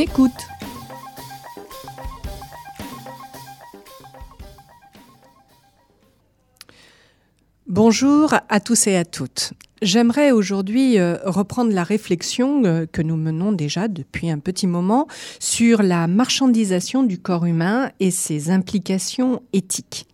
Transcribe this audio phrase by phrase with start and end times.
[0.00, 0.30] Écoute.
[7.66, 9.54] Bonjour à tous et à toutes.
[9.82, 15.08] J'aimerais aujourd'hui euh, reprendre la réflexion euh, que nous menons déjà depuis un petit moment
[15.40, 20.06] sur la marchandisation du corps humain et ses implications éthiques.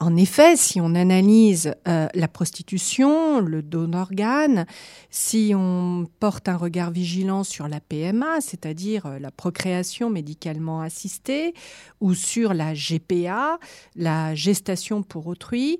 [0.00, 4.64] En effet, si on analyse euh, la prostitution, le don d'organes,
[5.10, 11.52] si on porte un regard vigilant sur la PMA, c'est-à-dire euh, la procréation médicalement assistée,
[12.00, 13.58] ou sur la GPA,
[13.96, 15.78] la gestation pour autrui,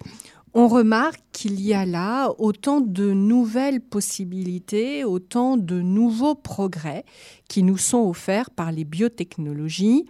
[0.55, 7.05] on remarque qu'il y a là autant de nouvelles possibilités, autant de nouveaux progrès
[7.49, 10.07] qui nous sont offerts par les biotechnologies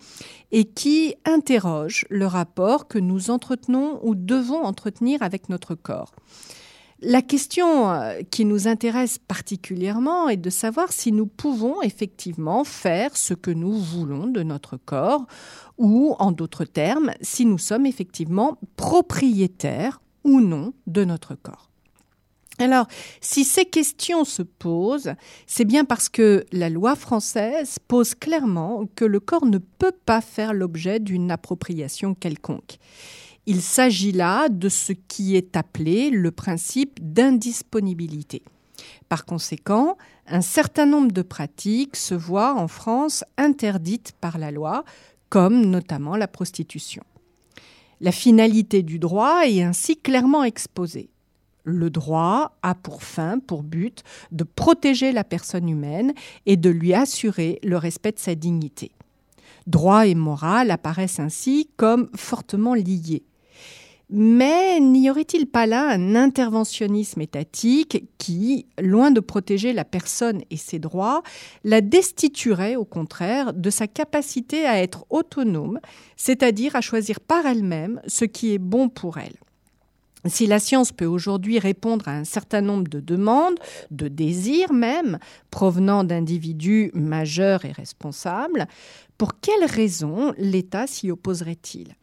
[0.53, 6.13] et qui interrogent le rapport que nous entretenons ou devons entretenir avec notre corps.
[7.01, 13.17] La question euh, qui nous intéresse particulièrement est de savoir si nous pouvons effectivement faire
[13.17, 15.25] ce que nous voulons de notre corps
[15.77, 21.69] ou, en d'autres termes, si nous sommes effectivement propriétaires ou non de notre corps.
[22.61, 22.89] Alors,
[23.21, 25.15] si ces questions se posent,
[25.47, 30.21] c'est bien parce que la loi française pose clairement que le corps ne peut pas
[30.21, 32.79] faire l'objet d'une appropriation quelconque.
[33.47, 38.43] Il s'agit là de ce qui est appelé le principe d'indisponibilité.
[39.09, 39.97] Par conséquent,
[40.27, 44.85] un certain nombre de pratiques se voient en France interdites par la loi,
[45.31, 47.03] comme notamment la prostitution.
[48.01, 51.11] La finalité du droit est ainsi clairement exposée.
[51.65, 56.15] Le droit a pour fin, pour but, de protéger la personne humaine
[56.47, 58.93] et de lui assurer le respect de sa dignité.
[59.67, 63.25] Droit et morale apparaissent ainsi comme fortement liés.
[64.11, 70.57] Mais n'y aurait-il pas là un interventionnisme étatique qui, loin de protéger la personne et
[70.57, 71.23] ses droits,
[71.63, 75.79] la destituerait au contraire de sa capacité à être autonome,
[76.17, 79.37] c'est-à-dire à choisir par elle-même ce qui est bon pour elle?
[80.25, 83.59] Si la science peut aujourd'hui répondre à un certain nombre de demandes,
[83.91, 85.19] de désirs même,
[85.51, 88.67] provenant d'individus majeurs et responsables,
[89.19, 91.95] pour quelles raisons l'État s'y opposerait-il?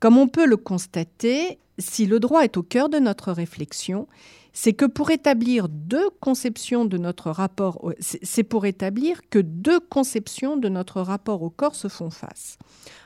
[0.00, 4.06] Comme on peut le constater, si le droit est au cœur de notre réflexion,
[4.52, 10.56] c'est que pour établir deux conceptions de notre rapport, c'est pour établir que deux conceptions
[10.56, 12.56] de notre rapport au corps se font face.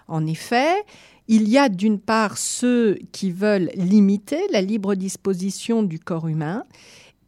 [0.09, 0.75] En effet,
[1.27, 6.65] il y a d'une part ceux qui veulent limiter la libre disposition du corps humain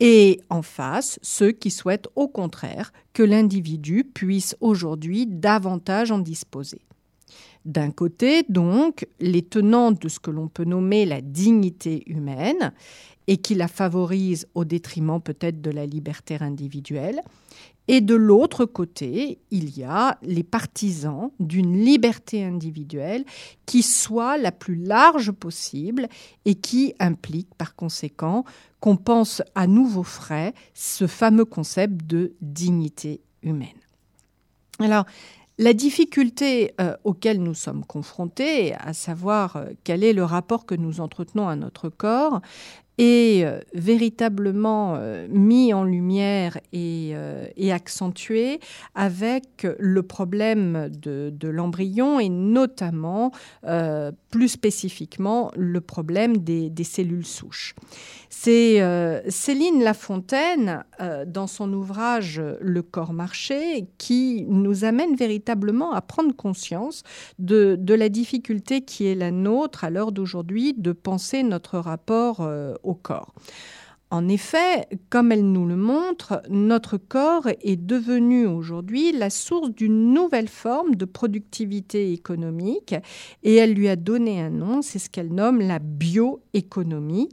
[0.00, 6.82] et en face ceux qui souhaitent au contraire que l'individu puisse aujourd'hui davantage en disposer.
[7.64, 12.72] D'un côté, donc, les tenants de ce que l'on peut nommer la dignité humaine
[13.26, 17.20] et qui la favorise au détriment peut-être de la liberté individuelle.
[17.86, 23.24] Et de l'autre côté, il y a les partisans d'une liberté individuelle
[23.66, 26.08] qui soit la plus large possible
[26.44, 28.44] et qui implique par conséquent
[28.78, 33.68] qu'on pense à nouveau frais ce fameux concept de dignité humaine.
[34.78, 35.04] Alors,
[35.60, 40.74] la difficulté euh, auquel nous sommes confrontés, à savoir euh, quel est le rapport que
[40.74, 42.40] nous entretenons à notre corps,
[43.00, 48.58] est euh, véritablement euh, mis en lumière et, euh, accentué
[48.96, 53.30] avec le problème de, l'embryon et notamment,
[54.30, 57.76] plus spécifiquement, le problème des, cellules souches.
[58.28, 58.82] C'est
[59.28, 60.84] Céline Lafontaine,
[61.26, 67.04] dans son ouvrage Le corps marché, qui nous amène véritablement à prendre conscience
[67.38, 72.48] de, de la difficulté qui est la nôtre à l'heure d'aujourd'hui de penser notre rapport
[72.82, 73.32] au corps.
[74.12, 80.12] En effet, comme elle nous le montre, notre corps est devenu aujourd'hui la source d'une
[80.12, 82.96] nouvelle forme de productivité économique
[83.44, 87.28] et elle lui a donné un nom, c'est ce qu'elle nomme la bioéconomie.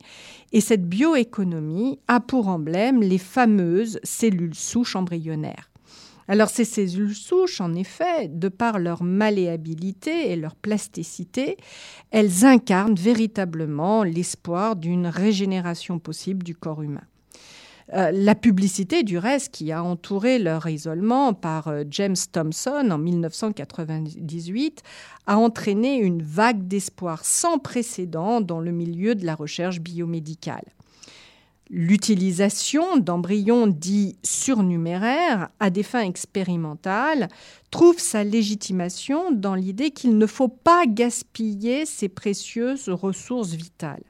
[0.51, 5.71] Et cette bioéconomie a pour emblème les fameuses cellules souches embryonnaires.
[6.27, 11.57] Alors ces cellules souches, en effet, de par leur malléabilité et leur plasticité,
[12.11, 17.03] elles incarnent véritablement l'espoir d'une régénération possible du corps humain.
[17.93, 22.97] Euh, la publicité, du reste, qui a entouré leur isolement par euh, James Thomson en
[22.97, 24.83] 1998,
[25.25, 30.65] a entraîné une vague d'espoir sans précédent dans le milieu de la recherche biomédicale.
[31.69, 37.27] L'utilisation d'embryons dits surnuméraires à des fins expérimentales
[37.71, 44.03] trouve sa légitimation dans l'idée qu'il ne faut pas gaspiller ces précieuses ressources vitales.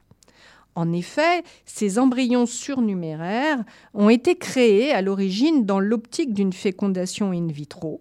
[0.76, 3.64] En effet, ces embryons surnuméraires
[3.94, 8.00] ont été créés à l'origine dans l'optique d'une fécondation in vitro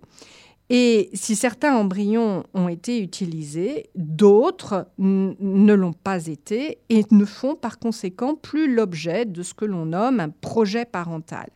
[0.69, 7.55] Et si certains embryons ont été utilisés, d'autres ne l'ont pas été et ne font
[7.55, 11.49] par conséquent plus l'objet de ce que l'on nomme un projet parental.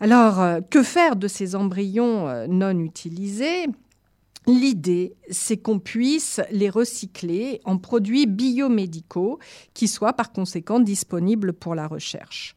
[0.00, 3.66] Alors, euh, que faire de ces embryons euh, non utilisés?
[4.46, 9.38] L'idée, c'est qu'on puisse les recycler en produits biomédicaux
[9.72, 12.54] qui soient par conséquent disponibles pour la recherche.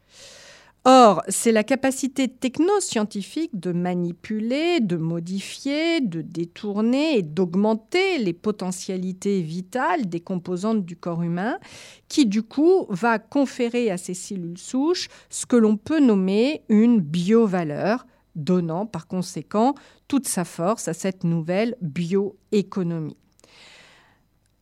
[0.89, 9.41] Or, c'est la capacité technoscientifique de manipuler, de modifier, de détourner et d'augmenter les potentialités
[9.41, 11.59] vitales des composantes du corps humain
[12.07, 17.01] qui, du coup, va conférer à ces cellules souches ce que l'on peut nommer une
[17.01, 18.07] biovaleur,
[18.37, 19.75] donnant par conséquent
[20.07, 23.17] toute sa force à cette nouvelle bioéconomie.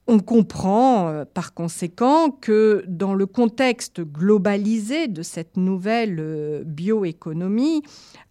[0.07, 7.81] On comprend euh, par conséquent que dans le contexte globalisé de cette nouvelle euh, bioéconomie,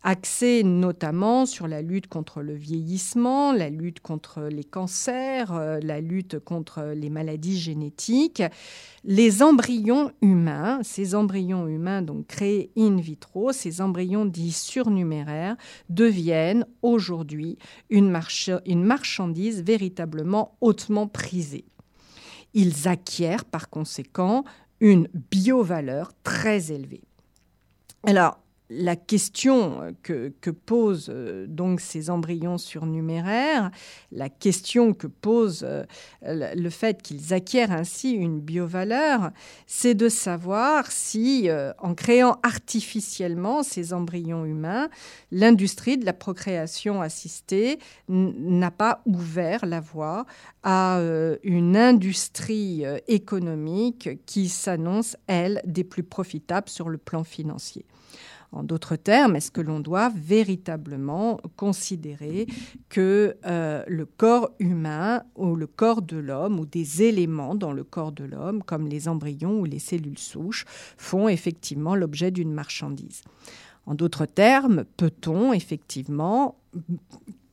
[0.04, 6.00] axée notamment sur la lutte contre le vieillissement, la lutte contre les cancers, euh, la
[6.00, 8.42] lutte contre les maladies génétiques,
[9.02, 15.56] les embryons humains, ces embryons humains donc créés in vitro, ces embryons dits surnuméraires,
[15.88, 17.58] deviennent aujourd'hui
[17.88, 21.64] une, marchandise véritablement hautement prisée.
[22.52, 24.44] Ils acquièrent par conséquent
[24.80, 27.02] une biovaleur très élevée.
[28.06, 33.70] Alors, la question que, posent euh, donc ces embryons surnuméraires,
[34.10, 35.84] la question que pose euh,
[36.22, 39.32] le fait qu'ils acquièrent ainsi une biovaleur,
[39.66, 44.88] c'est de savoir si, euh, en créant artificiellement ces embryons humains,
[45.30, 47.78] l'industrie de la procréation assistée
[48.08, 50.24] n'a pas ouvert la voie
[50.62, 51.00] à
[51.42, 57.84] une industrie économique qui s'annonce, elle, des plus profitables sur le plan financier.
[58.54, 62.46] En d'autres termes, est-ce que l'on doit véritablement considérer
[62.88, 67.82] que euh, le corps humain ou le corps de l'homme ou des éléments dans le
[67.82, 70.66] corps de l'homme, comme les embryons ou les cellules souches,
[70.96, 73.22] font effectivement l'objet d'une marchandise?
[73.86, 76.56] En d'autres termes, peut-on effectivement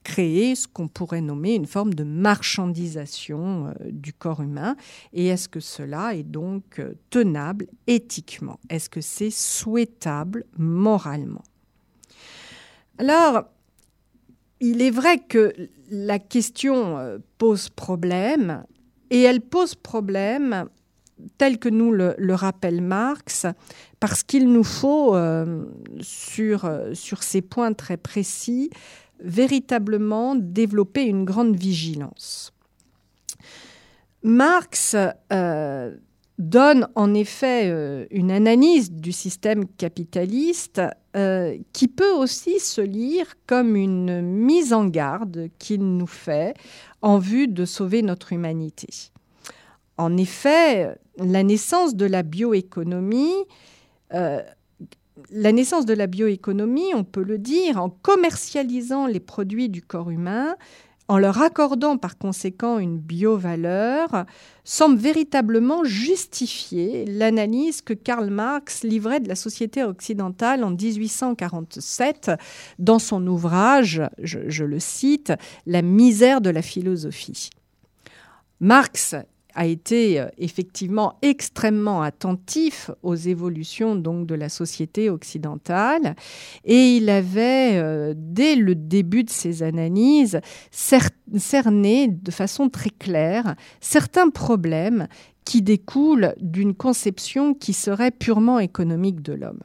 [0.04, 4.76] créer ce qu'on pourrait nommer une forme de marchandisation euh, du corps humain.
[5.14, 8.60] Et est-ce que cela est donc euh, tenable éthiquement?
[8.70, 11.44] Est-ce que c'est souhaitable moralement?
[12.98, 13.44] Alors,
[14.60, 15.54] il est vrai que
[15.90, 18.64] la question euh, pose problème,
[19.10, 20.66] et elle pose problème
[21.38, 23.46] tel que nous le, rappelle Marx,
[24.00, 25.16] parce qu'il nous faut,
[26.00, 28.72] sur, sur ces points très précis,
[29.24, 32.52] véritablement développer une grande vigilance.
[34.24, 34.96] Marx
[35.32, 35.96] euh,
[36.38, 40.82] donne en effet euh, une analyse du système capitaliste
[41.16, 46.54] euh, qui peut aussi se lire comme une mise en garde qu'il nous fait
[47.02, 48.88] en vue de sauver notre humanité.
[49.98, 53.36] En effet, la naissance de la bioéconomie
[55.30, 60.10] la naissance de la bioéconomie, on peut le dire, en commercialisant les produits du corps
[60.10, 60.56] humain,
[61.08, 64.26] en leur accordant par conséquent une biovaleur,
[64.64, 72.32] semble véritablement justifier l'analyse que Karl Marx livrait de la société occidentale en 1847
[72.80, 75.34] dans son ouvrage, je, je le cite,
[75.66, 77.50] La misère de la philosophie.
[78.62, 79.16] Marx
[79.56, 86.16] a été euh, effectivement extrêmement attentif aux évolutions donc de la société occidentale
[86.66, 90.40] et il avait euh, dès le début de ses analyses
[90.72, 95.08] cerné de façon très claire certains problèmes
[95.46, 99.62] qui découlent d'une conception qui serait purement économique de l'homme.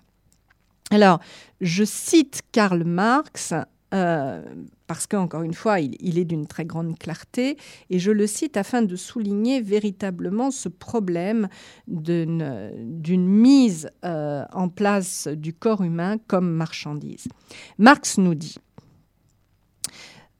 [0.90, 1.20] Alors,
[1.60, 3.52] je cite Karl Marx
[3.96, 4.42] euh,
[4.86, 7.56] parce qu'encore une fois, il, est d'une très grande clarté,
[7.88, 11.48] et je le cite afin de souligner véritablement ce problème
[11.86, 17.26] d'une mise euh, en place du corps humain comme marchandise.
[17.78, 18.56] Marx nous dit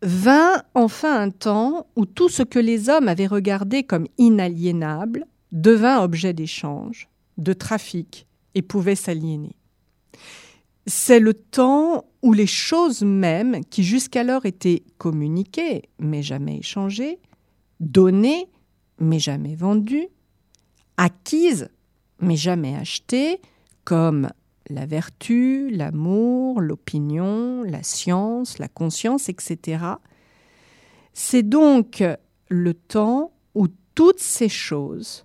[0.03, 6.03] Vint enfin un temps où tout ce que les hommes avaient regardé comme inaliénable devint
[6.03, 7.09] objet d'échange,
[7.39, 9.57] de trafic, et pouvait s'aliéner.
[10.87, 17.19] C'est le temps où les choses mêmes, qui jusqu'alors étaient communiquées, mais jamais échangées,
[17.81, 18.49] données,
[18.99, 20.09] mais jamais vendues,
[20.97, 21.69] acquises,
[22.21, 23.41] mais jamais achetées,
[23.85, 24.31] comme
[24.69, 29.85] la vertu, l'amour, l'opinion, la science, la conscience, etc.
[31.13, 32.03] C'est donc
[32.49, 35.25] le temps où toutes ces choses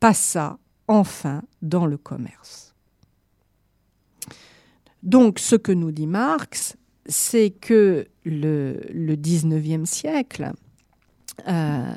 [0.00, 2.65] passa enfin dans le commerce.
[5.06, 10.52] Donc ce que nous dit Marx, c'est que le, le 19e siècle,
[11.48, 11.94] euh,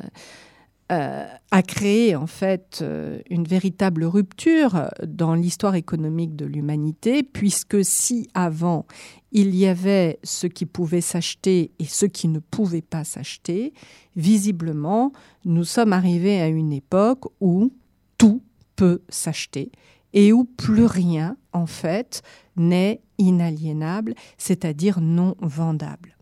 [0.91, 7.85] euh, a créé en fait euh, une véritable rupture dans l'histoire économique de l'humanité, puisque
[7.85, 8.87] si avant
[9.31, 13.73] il y avait ce qui pouvait s'acheter et ce qui ne pouvait pas s'acheter,
[14.15, 15.11] visiblement
[15.45, 17.71] nous sommes arrivés à une époque où
[18.17, 18.41] tout
[18.75, 19.71] peut s'acheter
[20.13, 22.23] et où plus rien en fait
[22.59, 26.15] n'est inaliénable, c'est-à-dire non vendable.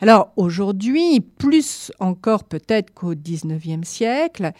[0.00, 4.52] Alors aujourd'hui, plus encore peut-être qu'au XIXe siècle,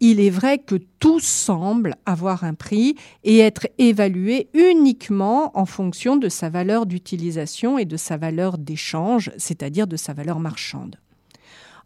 [0.00, 6.16] il est vrai que tout semble avoir un prix et être évalué uniquement en fonction
[6.16, 10.96] de sa valeur d'utilisation et de sa valeur d'échange, c'est-à-dire de sa valeur marchande.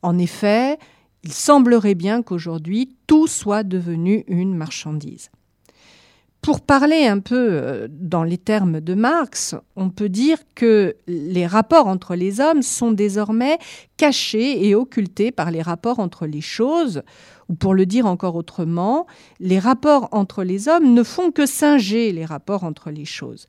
[0.03, 0.79] En effet,
[1.23, 5.31] il semblerait bien qu'aujourd'hui tout soit devenu une marchandise.
[6.43, 11.47] Pour parler un peu euh, dans les termes de Marx, on peut dire que les
[11.47, 13.59] rapports entre les hommes sont désormais
[13.99, 17.03] cachés et occultés par les rapports entre les choses,
[17.51, 19.07] ou pour le dire encore autrement,
[19.39, 23.47] les rapports entre les hommes ne font que singer les rapports entre les choses.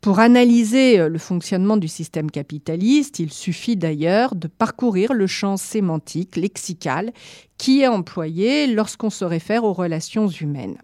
[0.00, 5.58] Pour analyser euh, le fonctionnement du système capitaliste, il suffit d'ailleurs de parcourir le champ
[5.58, 7.12] sémantique, lexical,
[7.58, 10.78] qui est employé lorsqu'on se réfère aux relations humaines.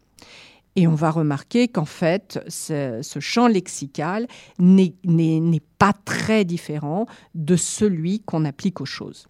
[0.77, 4.27] Et on va remarquer qu'en fait, ce, champ lexical
[4.59, 9.27] n'est pas très différent de celui qu'on applique aux choses.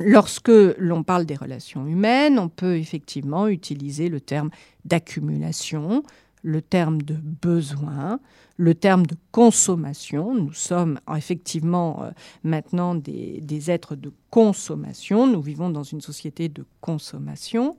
[0.00, 4.50] Lorsque l'on parle des relations humaines, on peut effectivement utiliser le terme
[4.84, 6.02] d'accumulation,
[6.44, 8.20] le terme de besoin,
[8.58, 10.34] le terme de consommation.
[10.34, 12.10] Nous sommes effectivement euh,
[12.44, 15.26] maintenant des, êtres de consommation.
[15.26, 17.78] Nous vivons dans une société de consommation.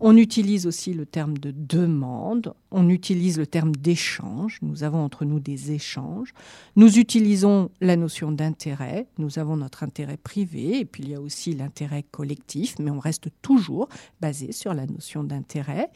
[0.00, 2.52] On utilise aussi le terme de demande.
[2.72, 4.58] On utilise le terme d'échange.
[4.60, 6.34] Nous avons entre nous des échanges.
[6.74, 9.06] Nous utilisons la notion d'intérêt.
[9.18, 12.98] Nous avons notre intérêt privé et puis il y a aussi l'intérêt collectif, mais on
[12.98, 13.88] reste toujours
[14.20, 15.90] basé sur la notion d'intérêt.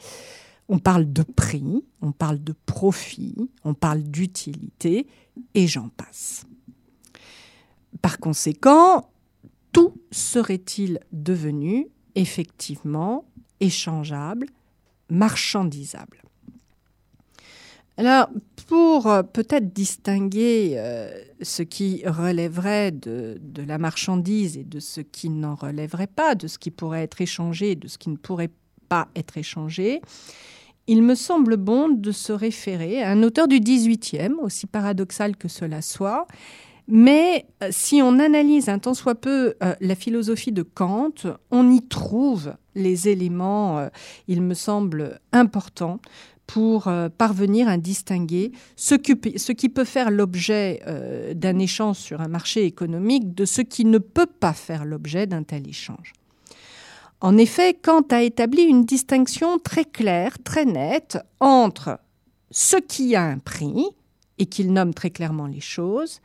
[0.67, 5.07] On parle de prix, on parle de profit, on parle d'utilité,
[5.53, 6.45] et j'en passe.
[8.01, 9.09] Par conséquent,
[9.71, 13.25] tout serait-il devenu effectivement
[13.59, 14.47] échangeable,
[15.09, 16.25] marchandisable?
[17.97, 18.27] Alors,
[18.67, 21.09] pour euh, peut-être distinguer euh,
[21.41, 26.57] ce qui relèverait de, la marchandise et de ce qui n'en relèverait pas, de ce
[26.57, 28.51] qui pourrait être échangé de ce qui ne pourrait
[29.15, 30.01] être échangé,
[30.87, 35.47] il me semble bon de se référer à un auteur du XVIIIe, aussi paradoxal que
[35.47, 36.27] cela soit,
[36.87, 41.13] mais euh, si on analyse un tant soit peu euh, la philosophie de Kant,
[41.51, 43.87] on y trouve les éléments, euh,
[44.27, 45.99] il me semble, importants
[46.45, 50.79] pour parvenir à distinguer ce qui peut faire l'objet
[51.33, 55.41] d'un échange sur un marché économique de ce qui ne peut pas faire l'objet d'un
[55.41, 56.13] tel échange.
[57.21, 61.99] En effet, Kant a établi une distinction très claire, très nette entre
[62.51, 63.85] ce qui a un prix,
[64.37, 66.21] et qu'il nomme très clairement les choses,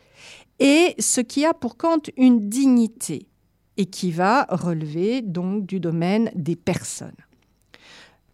[0.59, 3.29] et ce qui a pour Kant une dignité,
[3.77, 7.13] et qui va relever donc du domaine des personnes.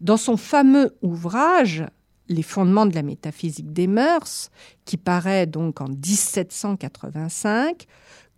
[0.01, 1.85] Dans son fameux ouvrage
[2.29, 4.51] Les fondements de la métaphysique des mœurs,
[4.83, 7.87] qui paraît donc en 1785,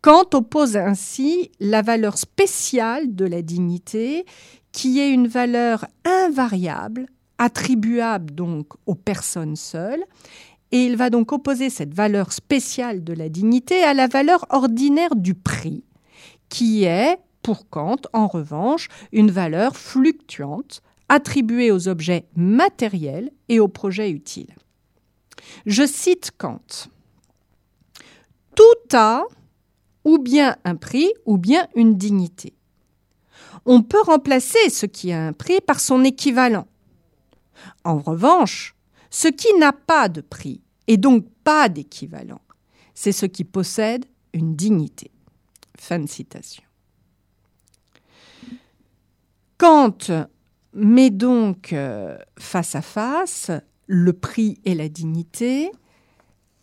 [0.01, 4.25] Kant oppose ainsi la valeur spéciale de la dignité,
[4.71, 10.03] qui est une valeur invariable, attribuable donc aux personnes seules,
[10.71, 15.15] et il va donc opposer cette valeur spéciale de la dignité à la valeur ordinaire
[15.15, 15.83] du prix,
[16.47, 23.67] qui est, pour Kant, en revanche, une valeur fluctuante, attribuée aux objets matériels et aux
[23.67, 24.53] projets utiles.
[25.65, 26.87] Je cite Kant.
[28.55, 29.23] Tout a,
[30.09, 32.55] ou bien un prix ou bien une dignité.
[33.65, 36.67] On peut remplacer ce qui a un prix par son équivalent.
[37.83, 38.75] En revanche,
[39.11, 42.41] ce qui n'a pas de prix et donc pas d'équivalent,
[42.95, 45.11] c'est ce qui possède une dignité.
[45.77, 46.63] Fin de citation.
[49.59, 50.27] Kant
[50.73, 53.51] met donc euh, face à face
[53.85, 55.71] le prix et la dignité,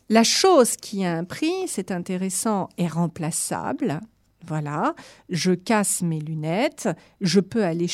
[0.09, 4.01] la chose qui a un prix, c'est intéressant, est remplaçable.
[4.47, 4.95] Voilà,
[5.29, 6.89] je casse mes lunettes,
[7.21, 7.89] je peux aller,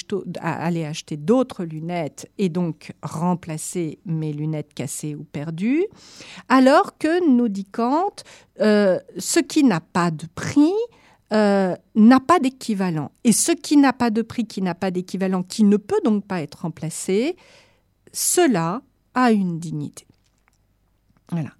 [0.85, 5.87] acheter d'autres lunettes et donc remplacer mes lunettes cassées ou perdues.
[6.51, 8.17] Alors que, nous dit Kant,
[8.61, 10.75] euh, ce qui n'a pas de prix
[11.33, 13.11] euh, n'a pas d'équivalent.
[13.25, 16.27] Et ce qui n'a pas de prix, qui n'a pas d'équivalent, qui ne peut donc
[16.27, 17.37] pas être remplacé,
[18.13, 18.83] cela
[19.15, 20.07] a une dignité.
[21.31, 21.53] Voilà.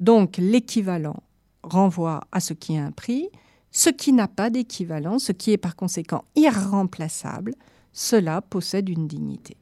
[0.00, 1.22] Donc l'équivalent
[1.62, 3.28] renvoie à ce qui a un prix,
[3.70, 7.54] ce qui n'a pas d'équivalent, ce qui est par conséquent irremplaçable,
[7.92, 9.56] cela possède une dignité.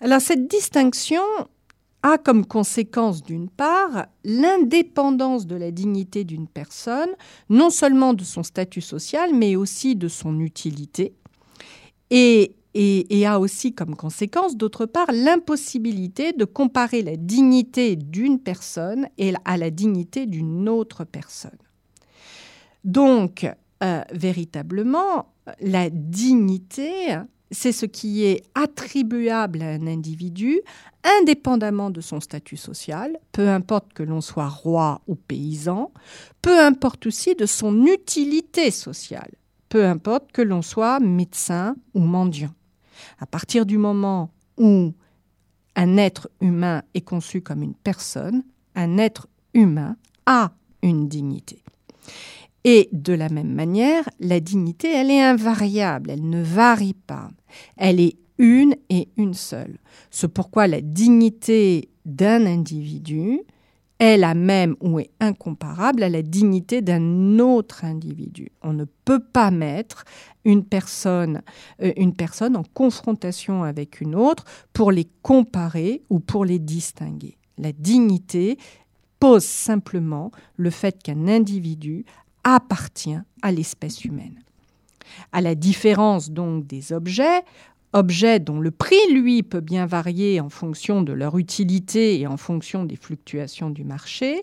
[0.00, 1.22] Alors cette distinction
[2.02, 7.10] a comme conséquence d'une part l'indépendance de la dignité d'une personne,
[7.48, 11.14] non seulement de son statut social, mais aussi de son utilité,
[12.10, 19.08] et, et, a aussi comme conséquence d'autre part l'impossibilité de comparer la dignité d'une personne
[19.44, 21.58] à la dignité d'une autre personne.
[22.82, 23.46] Donc,
[23.82, 27.18] euh, véritablement, la dignité
[27.54, 30.60] c'est ce qui est attribuable à un individu,
[31.20, 35.92] indépendamment de son statut social, peu importe que l'on soit roi ou paysan,
[36.42, 39.30] peu importe aussi de son utilité sociale,
[39.68, 42.54] peu importe que l'on soit médecin ou mendiant.
[43.18, 44.92] À partir du moment où
[45.76, 48.44] un être humain est conçu comme une personne,
[48.74, 49.96] un être humain
[50.26, 51.62] a une dignité.
[52.64, 57.28] Et de la même manière, la dignité, elle est invariable, elle ne varie pas.
[57.76, 59.78] Elle est une et une seule.
[60.10, 63.40] C'est pourquoi la dignité d'un individu
[63.98, 68.50] est la même ou est incomparable à la dignité d'un autre individu.
[68.62, 70.04] On ne peut pas mettre
[70.44, 71.42] une personne,
[71.82, 77.36] euh, une personne en confrontation avec une autre pour les comparer ou pour les distinguer.
[77.58, 78.58] La dignité
[79.20, 82.04] pose simplement le fait qu'un individu
[82.42, 84.40] appartient à l'espèce humaine.
[85.32, 87.44] À la différence donc des objets,
[87.94, 92.36] objets dont le prix, lui, peut bien varier en fonction de leur utilité et en
[92.36, 94.42] fonction des fluctuations du marché,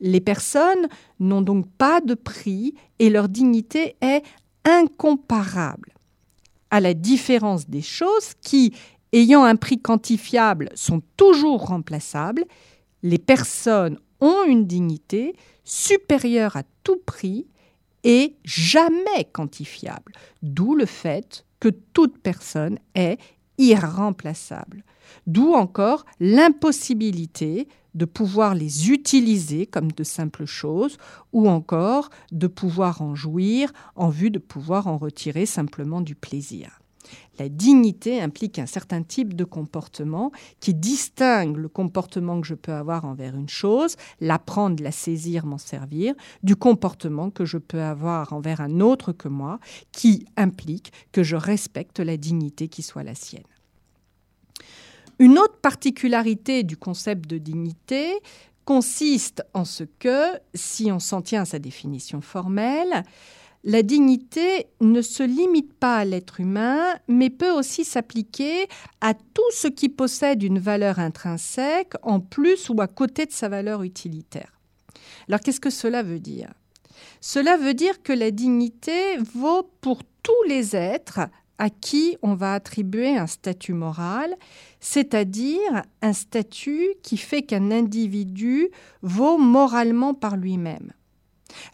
[0.00, 0.88] les personnes
[1.20, 4.22] n'ont donc pas de prix et leur dignité est
[4.64, 5.92] incomparable.
[6.70, 8.74] À la différence des choses qui,
[9.12, 12.44] ayant un prix quantifiable, sont toujours remplaçables,
[13.02, 17.46] les personnes ont une dignité supérieure à tout prix
[18.04, 20.12] et jamais quantifiable.
[20.42, 23.18] D'où le fait que toute personne est
[23.58, 24.84] irremplaçable.
[25.26, 30.98] D'où encore l'impossibilité de pouvoir les utiliser comme de simples choses
[31.32, 36.80] ou encore de pouvoir en jouir en vue de pouvoir en retirer simplement du plaisir.
[37.38, 42.72] La dignité implique un certain type de comportement qui distingue le comportement que je peux
[42.72, 48.32] avoir envers une chose, l'apprendre, la saisir, m'en servir, du comportement que je peux avoir
[48.32, 49.58] envers un autre que moi,
[49.92, 53.42] qui implique que je respecte la dignité qui soit la sienne.
[55.18, 58.12] Une autre particularité du concept de dignité
[58.66, 63.04] consiste en ce que, si on s'en tient à sa définition formelle,
[63.66, 68.68] la dignité ne se limite pas à l'être humain, mais peut aussi s'appliquer
[69.00, 73.48] à tout ce qui possède une valeur intrinsèque en plus ou à côté de sa
[73.48, 74.52] valeur utilitaire.
[75.28, 76.54] Alors qu'est-ce que cela veut dire?
[77.20, 81.20] Cela veut dire que la dignité vaut pour tous les êtres
[81.58, 84.36] à qui on va attribuer un statut moral,
[84.78, 88.68] c'est-à-dire un statut qui fait qu'un individu
[89.02, 90.92] vaut moralement par lui-même.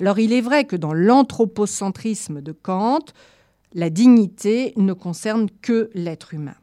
[0.00, 3.04] Alors il est vrai que dans l'anthropocentrisme de Kant,
[3.74, 6.54] la dignité ne concerne que l'être humain.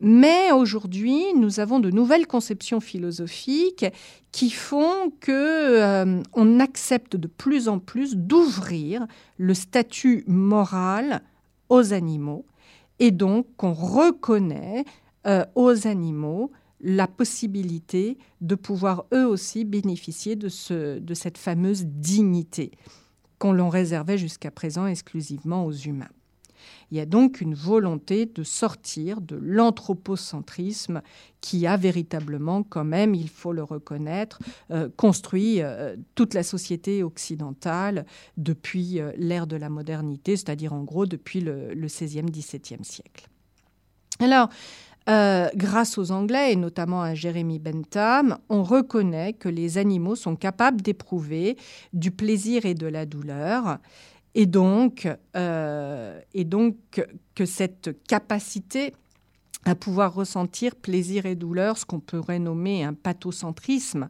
[0.00, 3.84] Mais aujourd'hui, nous avons de nouvelles conceptions philosophiques
[4.32, 9.06] qui font que euh, on accepte de plus en plus d'ouvrir
[9.36, 11.20] le statut moral
[11.68, 12.46] aux animaux
[12.98, 14.84] et donc qu'on reconnaît
[15.26, 21.84] euh, aux animaux la possibilité de pouvoir eux aussi bénéficier de, ce, de cette fameuse
[21.84, 22.72] dignité
[23.38, 26.10] qu'on l'on réservait jusqu'à présent exclusivement aux humains.
[26.90, 31.02] Il y a donc une volonté de sortir de l'anthropocentrisme
[31.40, 34.38] qui a véritablement, quand même, il faut le reconnaître,
[34.70, 38.04] euh, construit euh, toute la société occidentale
[38.36, 43.28] depuis euh, l'ère de la modernité, c'est-à-dire en gros depuis le, le 16e, 17e siècle.
[44.18, 44.50] Alors,
[45.10, 50.36] euh, grâce aux Anglais et notamment à Jeremy Bentham, on reconnaît que les animaux sont
[50.36, 51.56] capables d'éprouver
[51.92, 53.78] du plaisir et de la douleur.
[54.36, 56.76] Et donc, euh, et donc
[57.34, 58.94] que cette capacité
[59.64, 64.08] à pouvoir ressentir plaisir et douleur, ce qu'on pourrait nommer un pathocentrisme,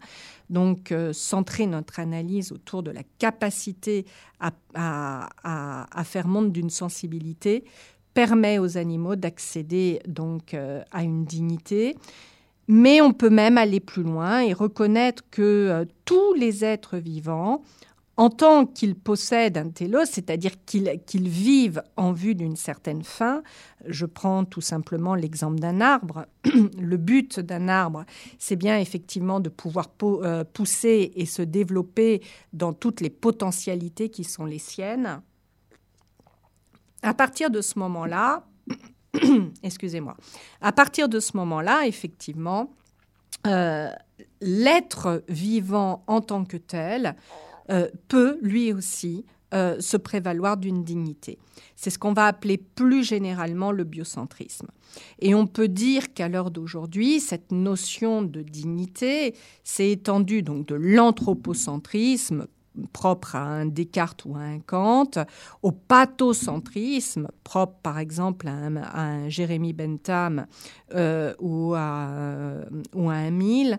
[0.51, 4.05] donc euh, centrer notre analyse autour de la capacité
[4.39, 5.29] à
[6.05, 7.65] faire montre d'une sensibilité,
[8.27, 11.97] permet aux animaux d'accéder donc euh, à une dignité.
[12.69, 17.63] Mais on peut même aller plus loin et reconnaître que euh, tous les êtres vivants,
[18.19, 23.43] en tant qu'ils possèdent un télos, c'est-à-dire qu'ils vivent en vue d'une certaine fin,
[23.87, 26.27] je prends tout simplement l'exemple d'un arbre.
[26.79, 28.05] Le but d'un arbre,
[28.39, 32.21] c'est bien effectivement de pouvoir euh, pousser et se développer
[32.53, 35.23] dans toutes les potentialités qui sont les siennes.
[37.03, 38.47] À partir de ce moment-là,
[39.63, 40.17] excusez-moi,
[40.61, 42.75] à partir de ce moment-là, effectivement,
[43.47, 43.91] euh,
[44.41, 47.17] l'être vivant en tant que tel
[47.71, 51.39] euh, peut lui aussi euh, se prévaloir d'une dignité.
[51.75, 54.69] C'est ce qu'on va appeler plus généralement le biocentrisme.
[55.19, 59.35] Et on peut dire qu'à l'heure d'aujourd'hui, cette notion de dignité
[59.65, 62.47] s'est étendue donc de l'anthropocentrisme
[62.93, 65.11] propre à un Descartes ou à un Kant,
[65.63, 70.47] au pathocentrisme propre par exemple à un, Jérémy Bentham
[70.95, 72.11] euh, ou, à,
[72.95, 73.79] ou à un Mill,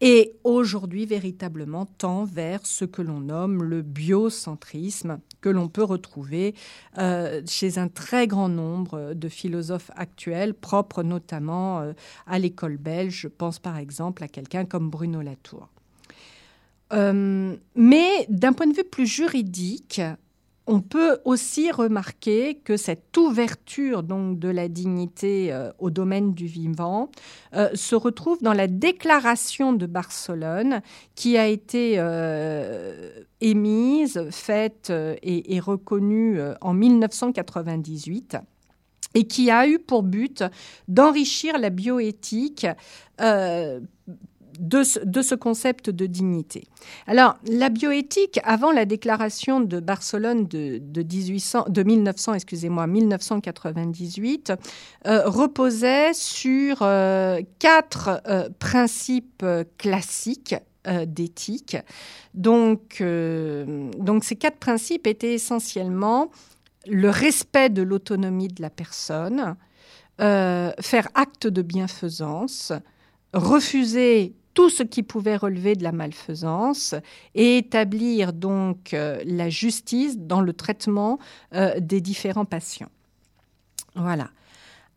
[0.00, 6.54] et aujourd'hui véritablement tend vers ce que l'on nomme le biocentrisme, que l'on peut retrouver
[6.98, 11.92] euh, chez un très grand nombre de philosophes actuels, propres notamment euh,
[12.26, 13.20] à l'école belge.
[13.22, 15.68] Je pense par exemple à quelqu'un comme Bruno Latour.
[16.92, 20.00] Euh, mais d'un point de vue plus juridique,
[20.68, 26.46] on peut aussi remarquer que cette ouverture donc de la dignité euh, au domaine du
[26.46, 27.10] vivant
[27.54, 30.80] euh, se retrouve dans la déclaration de Barcelone
[31.14, 32.02] qui a été
[33.40, 38.36] émise, faite et, reconnue en 1998
[39.14, 40.44] et qui a eu pour but
[40.88, 42.66] d'enrichir la bioéthique
[44.60, 46.64] de ce, concept de dignité.
[47.06, 54.52] Alors, la bioéthique, avant la déclaration de Barcelone de, de 1900, excusez-moi, 1998,
[55.06, 59.44] euh, reposait sur euh, quatre euh, principes
[59.78, 60.54] classiques
[61.08, 61.76] d'éthique.
[62.34, 66.30] Donc, ces quatre principes étaient essentiellement
[66.86, 69.56] le respect de l'autonomie de la personne,
[70.18, 72.72] faire acte de bienfaisance,
[73.34, 76.94] refuser tout ce qui pouvait relever de la malfaisance
[77.34, 81.18] et établir donc euh, la justice dans le traitement
[81.54, 82.88] euh, des différents patients.
[83.94, 84.30] Voilà.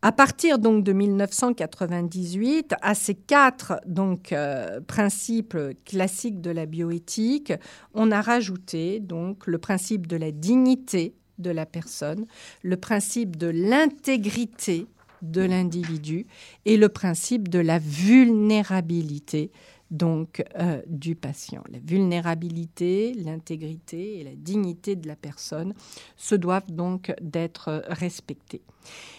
[0.00, 7.52] À partir donc de 1998, à ces quatre donc euh, principes classiques de la bioéthique,
[7.92, 12.24] on a rajouté donc le principe de la dignité de la personne,
[12.62, 14.86] le principe de l'intégrité
[15.22, 16.26] de l'individu
[16.64, 19.50] et le principe de la vulnérabilité
[19.90, 21.62] donc euh, du patient.
[21.70, 25.74] La vulnérabilité, l'intégrité et la dignité de la personne
[26.16, 28.62] se doivent donc d'être respectées.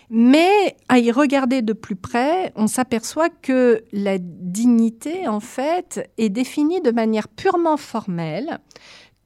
[0.10, 6.30] Mais à y regarder de plus près, on s'aperçoit que la dignité, en fait, est
[6.30, 8.60] définie de manière purement formelle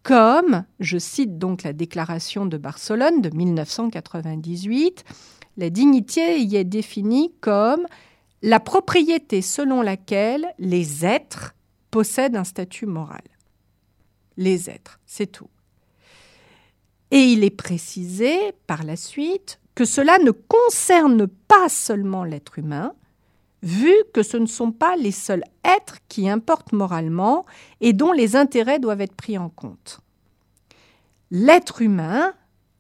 [0.03, 5.03] comme, je cite donc la déclaration de Barcelone de 1998,
[5.58, 7.88] la dignité y est définie comme
[8.41, 11.56] la propriété selon laquelle les êtres
[11.91, 13.24] possèdent un statut moral.
[14.38, 15.50] Les êtres, c'est tout.
[17.12, 18.38] Et il est précisé
[18.68, 22.94] par la suite que cela ne concerne pas seulement l'être humain,
[23.63, 27.46] vu que ce ne sont pas les seuls êtres qui importent moralement
[27.82, 30.00] et dont les intérêts doivent être pris en compte.
[31.32, 32.34] L'être humain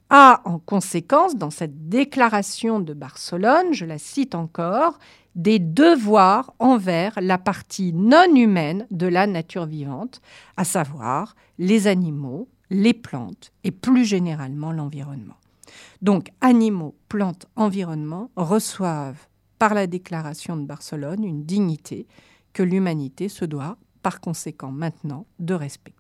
[0.09, 4.99] a en conséquence, dans cette déclaration de Barcelone, je la cite encore,
[5.35, 10.21] des devoirs envers la partie non humaine de la nature vivante,
[10.57, 15.35] à savoir les animaux, les plantes et plus généralement l'environnement.
[16.01, 19.27] Donc animaux, plantes, environnement reçoivent
[19.59, 22.07] par la déclaration de Barcelone une dignité
[22.53, 25.94] que l'humanité se doit par conséquent maintenant de respecter.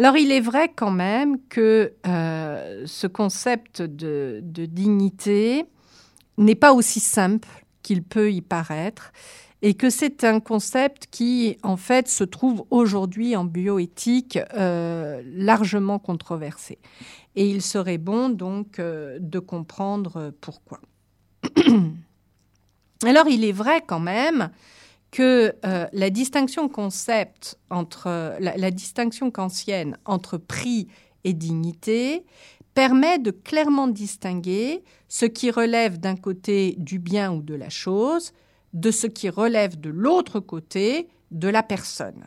[0.00, 5.66] Alors il est vrai quand même que euh, ce concept de, dignité
[6.38, 7.46] n'est pas aussi simple
[7.82, 9.12] qu'il peut y paraître
[9.60, 15.98] et que c'est un concept qui, en fait, se trouve aujourd'hui en bioéthique euh, largement
[15.98, 16.78] controversé.
[17.36, 20.80] Et il serait bon donc euh, de comprendre pourquoi.
[23.04, 24.48] Alors il est vrai quand même
[25.10, 30.88] que euh, la distinction concept entre la, distinction kantienne entre prix
[31.24, 32.24] et dignité
[32.74, 38.32] permet de clairement distinguer ce qui relève d'un côté du bien ou de la chose
[38.72, 42.26] de ce qui relève de l'autre côté de la personne.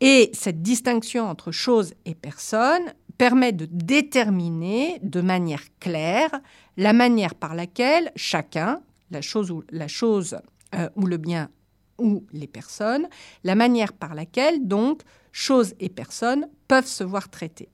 [0.00, 6.30] Et cette distinction entre chose et personne permet de déterminer de manière claire
[6.76, 10.38] la manière par laquelle chacun, la chose ou, la chose,
[10.74, 11.50] euh, ou le bien
[11.98, 13.08] ou les personnes,
[13.44, 17.68] la manière par laquelle donc choses et personnes peuvent se voir traitées.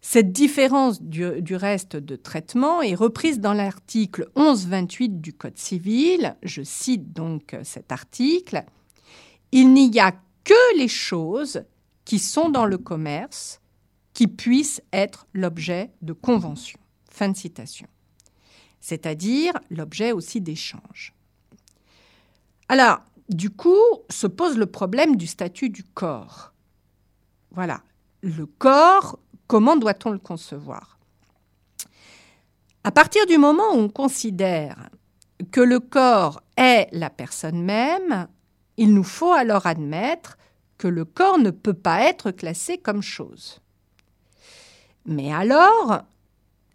[0.00, 6.36] Cette différence du, reste de traitement est reprise dans l'article 1128 du Code civil.
[6.42, 8.64] Je cite donc cet article.
[9.52, 10.12] Il n'y a
[10.44, 11.62] que les choses
[12.04, 13.60] qui sont dans le commerce
[14.14, 16.80] qui puissent être l'objet de conventions.
[17.10, 17.86] Fin de citation.
[18.80, 21.12] C'est-à-dire l'objet aussi d'échanges.
[22.68, 23.76] Alors, du coup,
[24.08, 26.52] se pose le problème du statut du corps.
[27.50, 27.82] Voilà.
[28.22, 30.98] Le corps, comment doit-on le concevoir?
[32.84, 34.88] À partir du moment où on considère
[35.50, 38.28] que le corps est la personne même,
[38.76, 40.38] il nous faut alors admettre
[40.78, 43.60] que le corps ne peut pas être classé comme chose.
[45.04, 46.02] Mais alors,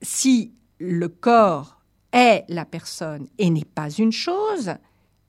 [0.02, 4.74] si le corps est la personne et n'est pas une chose,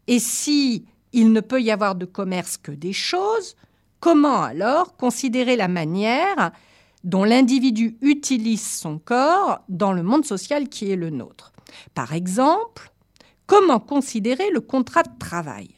[0.07, 0.85] et si
[1.15, 3.57] il ne peut y avoir de commerce que des choses,
[4.01, 6.51] comment alors considérer la manière
[7.05, 11.53] dont l'individu utilise son corps dans le monde social qui est le nôtre?
[11.95, 12.91] Par exemple,
[13.47, 15.69] comment considérer le contrat de travail?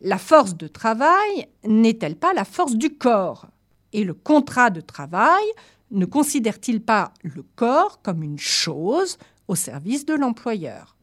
[0.00, 3.46] La force de travail n'est-elle pas la force du corps?
[3.92, 5.44] Et le contrat de travail
[5.92, 10.96] ne considère-t-il pas le corps comme une chose au service de l'employeur?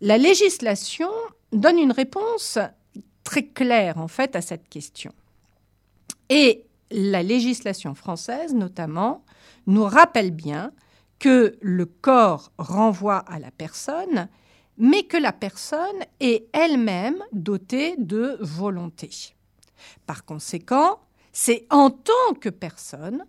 [0.00, 1.10] La législation
[1.52, 2.58] donne une réponse
[3.24, 5.12] très claire en fait à cette question.
[6.28, 9.24] Et la législation française notamment
[9.66, 10.72] nous rappelle bien
[11.18, 14.28] que le corps renvoie à la personne,
[14.76, 19.10] mais que la personne est elle-même dotée de volonté.
[20.06, 21.00] Par conséquent,
[21.32, 23.24] c'est en tant que personne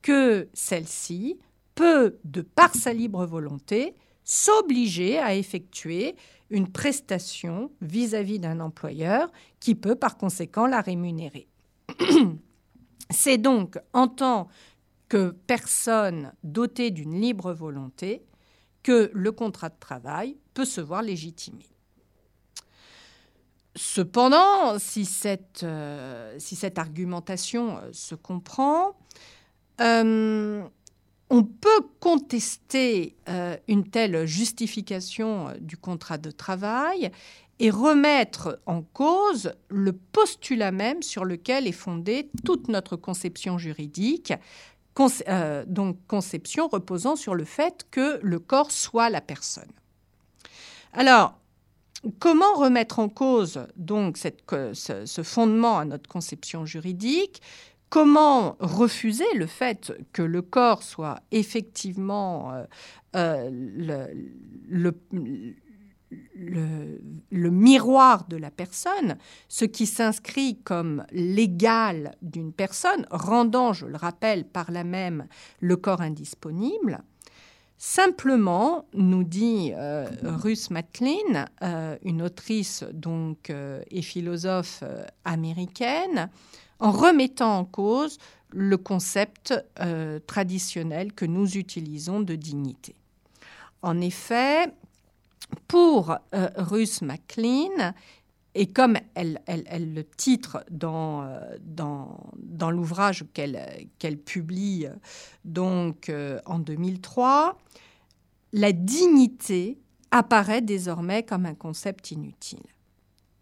[0.00, 1.38] que celle-ci
[1.74, 6.14] peut, de par sa libre volonté, s'obliger à effectuer
[6.52, 11.48] une prestation vis-à-vis d'un employeur qui peut par conséquent la rémunérer.
[13.10, 14.48] C'est donc en tant
[15.08, 18.22] que personne dotée d'une libre volonté
[18.82, 21.66] que le contrat de travail peut se voir légitimé.
[23.74, 28.96] Cependant, si cette, euh, si cette argumentation euh, se comprend,
[29.80, 30.62] euh,
[31.32, 37.10] on peut contester euh, une telle justification euh, du contrat de travail
[37.58, 44.34] et remettre en cause le postulat même sur lequel est fondée toute notre conception juridique,
[45.66, 49.70] donc conception reposant sur le fait que le corps soit la personne.
[50.92, 51.38] Alors,
[52.18, 57.40] comment remettre en cause donc ce, fondement à notre conception juridique?
[57.92, 62.64] Comment refuser le fait que le corps soit effectivement euh,
[63.16, 63.50] euh,
[64.70, 64.96] le,
[67.50, 74.46] miroir de la personne, ce qui s'inscrit comme l'égal d'une personne, rendant, je le rappelle,
[74.46, 75.26] par là même
[75.60, 77.02] le corps indisponible.
[77.76, 81.44] Simplement, nous dit euh, Ruth Matlin,
[82.02, 83.52] une autrice donc
[83.90, 84.82] et philosophe
[85.26, 86.30] américaine,
[86.78, 88.18] en remettant en cause
[88.52, 92.94] le concept euh, traditionnel que nous utilisons de dignité.
[93.82, 94.72] En effet,
[95.68, 97.94] pour euh, Ruth MacLean,
[98.54, 99.40] et comme elle,
[99.94, 104.86] le titre dans, euh, dans, l'ouvrage qu'elle publie
[105.44, 106.12] donc
[106.44, 107.58] en 2003,
[108.52, 109.78] la dignité
[110.10, 112.62] apparaît désormais comme un concept inutile.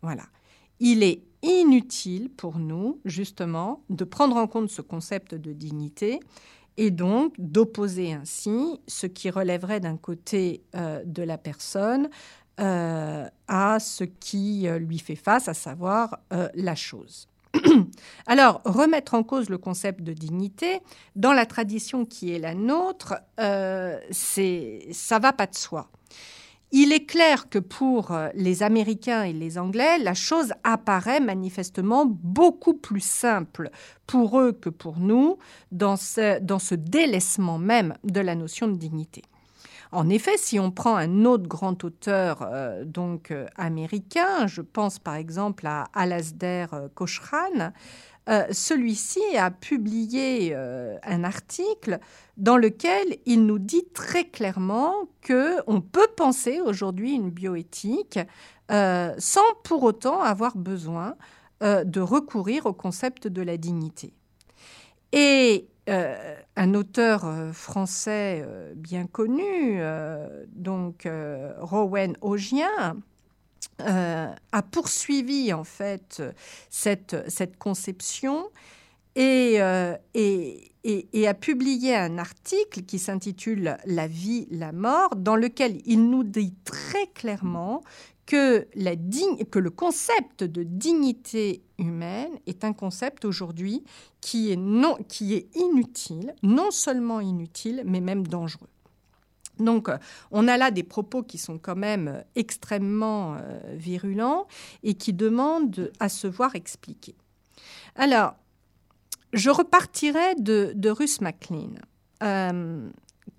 [0.02, 0.24] Voilà.
[0.78, 6.20] Il est inutile pour nous, justement, de prendre en compte ce concept de dignité
[6.76, 12.08] et donc d'opposer ainsi ce qui relèverait d'un côté euh, de la personne
[12.58, 16.20] euh, à ce qui euh, lui fait face, à savoir
[16.54, 17.28] la chose.
[18.26, 20.80] Alors, remettre en cause le concept de dignité,
[21.16, 23.14] dans la tradition qui est la nôtre,
[24.10, 25.90] c'est ça va pas de soi.
[26.72, 32.06] Il est clair que pour euh, les Américains et les Anglais, la chose apparaît manifestement
[32.06, 33.70] beaucoup plus simple
[34.06, 35.36] pour eux que pour nous
[35.72, 39.22] dans ce, délaissement même de la notion de dignité.
[39.90, 45.00] En effet, si on prend un autre grand auteur euh, donc euh, américain, je pense
[45.00, 47.72] par exemple à Alasdair Koshran,
[48.30, 51.98] euh, celui-ci a publié euh, un article
[52.36, 58.20] dans lequel il nous dit très clairement que on peut penser aujourd'hui une bioéthique
[58.70, 61.16] euh, sans pour autant avoir besoin
[61.62, 64.14] de recourir au concept de la dignité.
[65.12, 69.78] Et un auteur français bien connu,
[70.54, 71.06] donc
[71.58, 72.96] Rowan Augien,
[73.86, 76.22] a poursuivi en fait
[76.68, 78.48] cette, cette conception
[79.16, 79.58] et,
[80.14, 86.08] et, et, a publié un article qui s'intitule La vie, la mort, dans lequel il
[86.08, 87.82] nous dit très clairement
[88.30, 93.82] que, la que le concept de dignité humaine est un concept aujourd'hui
[94.20, 94.56] qui
[95.08, 98.68] qui est inutile, non seulement inutile, mais même dangereux.
[99.60, 99.88] Donc,
[100.30, 104.46] on a là des propos qui sont quand même extrêmement euh, virulents
[104.82, 107.14] et qui demandent à se voir expliquer.
[107.96, 108.34] Alors,
[109.32, 111.74] je repartirai de, Russ MacLean.
[112.22, 112.88] Euh,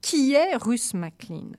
[0.02, 1.52] qui est Russ MacLean?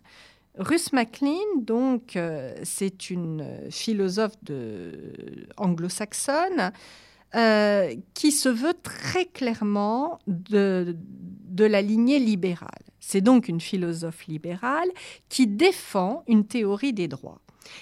[0.59, 4.37] Russ MacLean, donc, euh, c'est une philosophe
[5.57, 6.73] anglo-saxonne
[7.35, 12.69] euh, qui se veut très clairement de, de la lignée libérale.
[13.05, 14.89] C'est donc une philosophe libérale
[15.29, 17.41] qui défend une théorie des droits.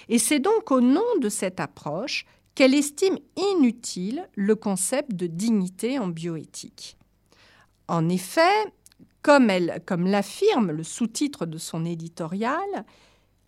[0.09, 5.99] Et c'est donc au nom de cette approche qu'elle estime inutile le concept de dignité
[5.99, 6.97] en bioéthique.
[7.87, 8.73] En effet,
[9.21, 9.51] comme,
[9.85, 12.83] comme l'affirme le sous-titre de son éditorial,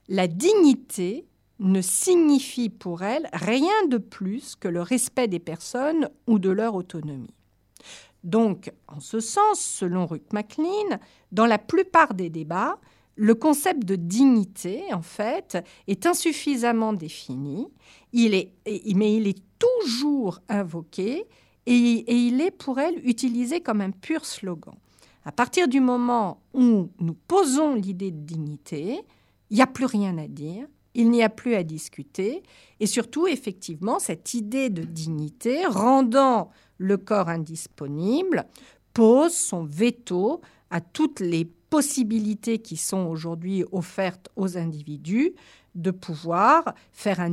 [0.10, 1.26] la dignité
[1.58, 6.76] ne signifie pour elle rien de plus que le respect des personnes ou de leur
[6.76, 7.34] autonomie.
[8.24, 11.00] Donc, en ce sens, selon Ruth MacLean,
[11.32, 12.78] dans la plupart des débats,
[13.16, 15.58] le concept de dignité, en fait,
[15.88, 17.68] est insuffisamment défini,
[18.12, 18.54] il est,
[18.96, 21.26] mais il est toujours invoqué
[21.66, 24.74] et, il est pour elle utilisé comme un pur slogan.
[25.26, 29.00] À partir du moment où nous posons l'idée de dignité,
[29.50, 32.44] il n'y a plus rien à dire, il n'y a plus à discuter,
[32.80, 38.46] et surtout, effectivement, cette idée de dignité, rendant le corps indisponible,
[38.94, 45.34] pose son veto à toutes les possibilités qui sont aujourd'hui offertes aux individus
[45.76, 47.26] de pouvoir faire,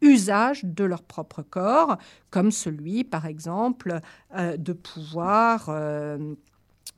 [0.00, 1.98] usage de leur propre corps,
[2.30, 4.00] comme celui, par exemple,
[4.36, 6.34] euh, de pouvoir euh,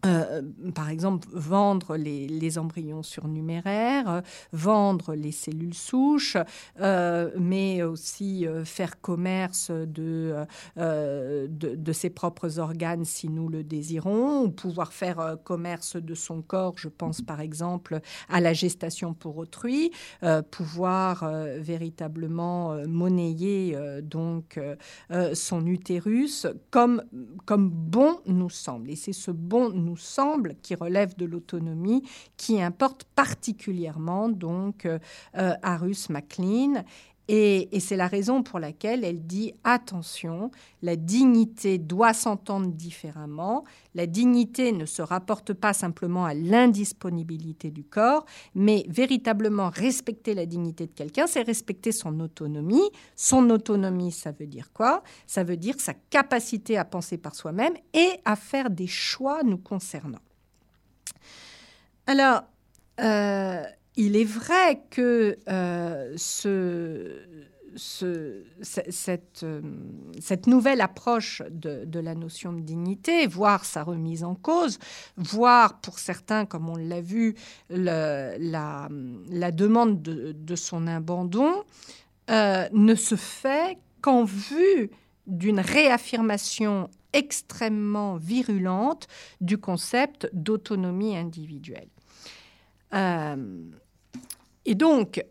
[0.07, 0.43] euh,
[0.75, 4.21] par exemple, vendre les, embryons surnuméraires, euh,
[4.53, 6.37] vendre les cellules souches,
[6.81, 10.35] euh, mais aussi faire commerce de,
[10.77, 16.75] de, ses propres organes si nous le désirons, ou pouvoir faire commerce de son corps,
[16.77, 19.91] je pense par exemple à la gestation pour autrui,
[20.51, 24.59] pouvoir véritablement monnayer donc
[25.35, 27.03] son utérus comme,
[27.45, 28.91] comme bon nous semble.
[28.91, 32.03] Et c'est ce bon nous semble, qui relève de l'autonomie,
[32.37, 34.99] qui importe particulièrement donc euh,
[35.77, 36.85] Russ MacLean.
[37.33, 40.51] Et, c'est la raison pour laquelle elle dit attention,
[40.83, 43.63] la dignité doit s'entendre différemment.
[43.95, 50.45] La dignité ne se rapporte pas simplement à l'indisponibilité du corps, mais véritablement respecter la
[50.45, 52.91] dignité de quelqu'un, c'est respecter son autonomie.
[53.15, 55.05] Son autonomie, ça veut dire quoi?
[55.29, 59.59] Ça veut dire sa capacité à penser par soi-même et à faire des choix nous
[59.59, 60.19] concernant.
[62.09, 62.43] Alors,
[63.01, 63.63] euh,
[63.97, 66.15] il est vrai que euh,
[67.77, 69.61] cette, euh,
[70.21, 74.79] cette, nouvelle approche de, la notion de dignité, voire sa remise en cause,
[75.17, 77.35] voire pour certains, comme on l'a vu,
[77.69, 81.65] la, demande de, son abandon,
[82.31, 84.91] euh, ne se fait qu'en vue
[85.27, 89.09] d'une réaffirmation extrêmement virulente
[89.41, 91.89] du concept d'autonomie individuelle.
[92.95, 93.71] Euh,
[94.65, 95.25] et donc,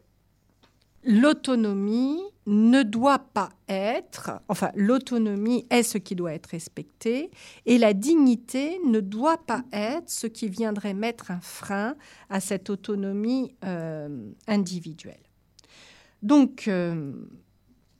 [1.03, 7.29] l'autonomie ne doit pas être, enfin, l'autonomie est ce qui doit être respecté,
[7.65, 11.95] et la dignité ne doit pas être ce qui viendrait mettre un frein
[12.29, 15.21] à cette autonomie euh, individuelle.
[16.23, 17.13] Donc, euh,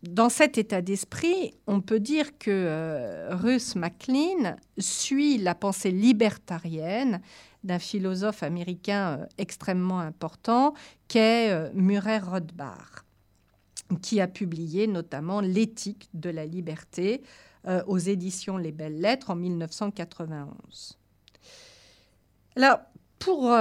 [0.04, 7.22] dans cet état d'esprit, on peut dire que Russ MacLean suit la pensée libertarienne
[7.64, 10.74] d'un philosophe américain euh, extrêmement important,
[11.08, 13.06] qu'est euh, Murray Rothbard,
[14.02, 17.24] qui a publié notamment L'éthique de la liberté
[17.68, 20.98] euh, aux éditions Les Belles Lettres en 1991.
[22.56, 22.80] Alors,
[23.20, 23.54] pour,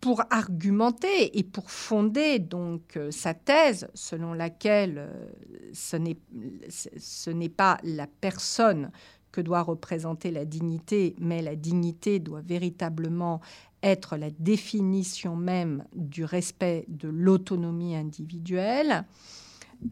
[0.00, 5.08] pour argumenter et pour fonder donc sa thèse selon laquelle
[5.72, 5.96] ce
[7.30, 8.90] n'est pas la personne
[9.32, 13.40] que doit représenter la dignité, mais la dignité doit véritablement
[13.82, 19.04] être la définition même du respect de l'autonomie individuelle.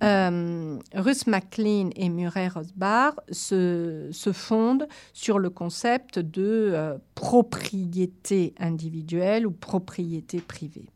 [0.02, 9.46] Euh, Russ MacLean et Murray Rosbar se, fondent sur le concept de euh, propriété individuelle
[9.46, 10.88] ou propriété privée.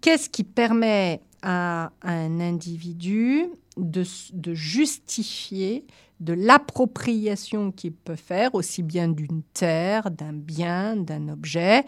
[0.00, 3.44] Qu'est-ce qui permet à un individu
[3.76, 5.86] de, justifier
[6.20, 11.84] de l'appropriation qu'il peut faire aussi bien d'une terre, d'un bien, d'un objet,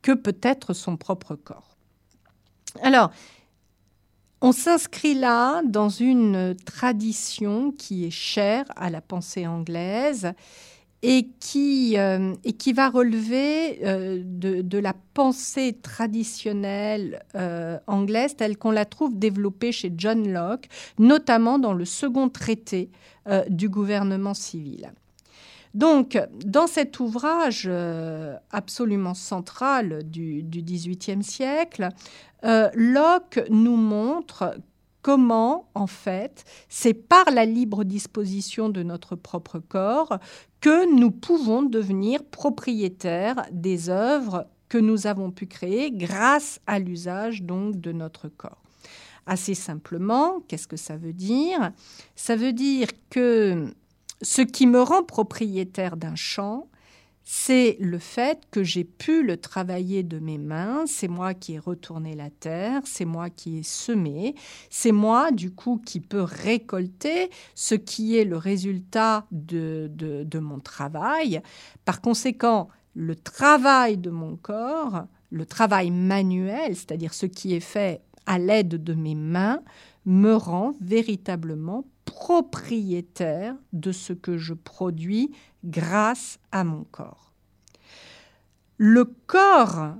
[0.00, 1.76] que peut-être son propre corps.
[2.82, 3.10] Alors,
[4.40, 10.32] on s'inscrit là dans une tradition qui est chère à la pensée anglaise
[11.02, 18.56] et qui, euh, et qui va relever euh, de, la pensée traditionnelle euh, anglaise telle
[18.56, 20.68] qu'on la trouve développée chez John Locke,
[20.98, 22.90] notamment dans le second traité
[23.48, 24.92] du gouvernement civil.
[25.74, 27.68] Donc, dans cet ouvrage
[28.52, 31.88] absolument central du XVIIIe siècle,
[32.44, 34.54] Locke nous montre
[35.06, 40.18] comment, en fait, c'est par la libre disposition de notre propre corps
[40.60, 47.44] que nous pouvons devenir propriétaires des œuvres que nous avons pu créer grâce à l'usage
[47.44, 48.60] donc de notre corps.
[49.26, 51.70] Assez simplement, qu'est-ce que ça veut dire?
[52.16, 53.72] Ça veut dire que
[54.22, 56.66] ce qui me rend propriétaire d'un champ,
[57.28, 61.58] c'est le fait que j'ai pu le travailler de mes mains, c'est moi qui ai
[61.58, 64.36] retourné la terre, c'est moi qui ai semé,
[64.70, 70.60] c'est moi du coup qui peux récolter ce qui est le résultat de, de, mon
[70.60, 71.42] travail.
[71.84, 78.02] Par conséquent, le travail de mon corps, le travail manuel, c'est-à-dire ce qui est fait
[78.26, 79.62] à l'aide de mes mains,
[80.04, 85.32] me rend véritablement propriétaire de ce que je produis
[85.66, 87.32] grâce à mon corps.
[88.78, 89.94] Le corps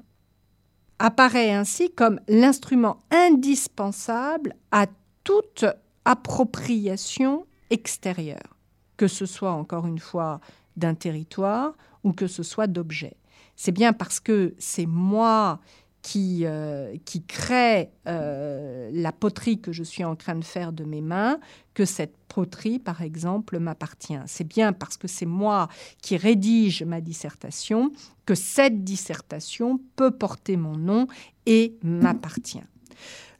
[0.99, 4.87] apparaît ainsi comme l'instrument indispensable à
[5.25, 5.65] toute
[6.05, 8.57] appropriation extérieure,
[8.97, 10.41] que ce soit encore une fois
[10.77, 13.17] d'un territoire ou que ce soit d'objets.
[13.57, 15.61] C'est bien parce que c'est moi
[16.07, 20.85] qui, euh, qui crée euh, la poterie que je suis en train de faire de
[20.85, 21.41] mes mains,
[21.75, 24.17] que cette poterie, par exemple, m'appartient.
[24.27, 25.69] C'est bien parce que c'est moi
[26.01, 27.91] qui rédige ma dissertation
[28.25, 31.09] que cette dissertation peut porter mon nom
[31.45, 32.63] et m'appartient.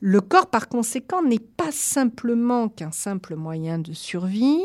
[0.01, 4.65] Le corps, par conséquent, n'est pas simplement qu'un simple moyen de survie,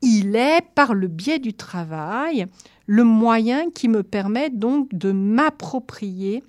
[0.00, 2.46] il est, par le biais du travail,
[2.86, 6.42] le moyen qui me permet donc de m'approprier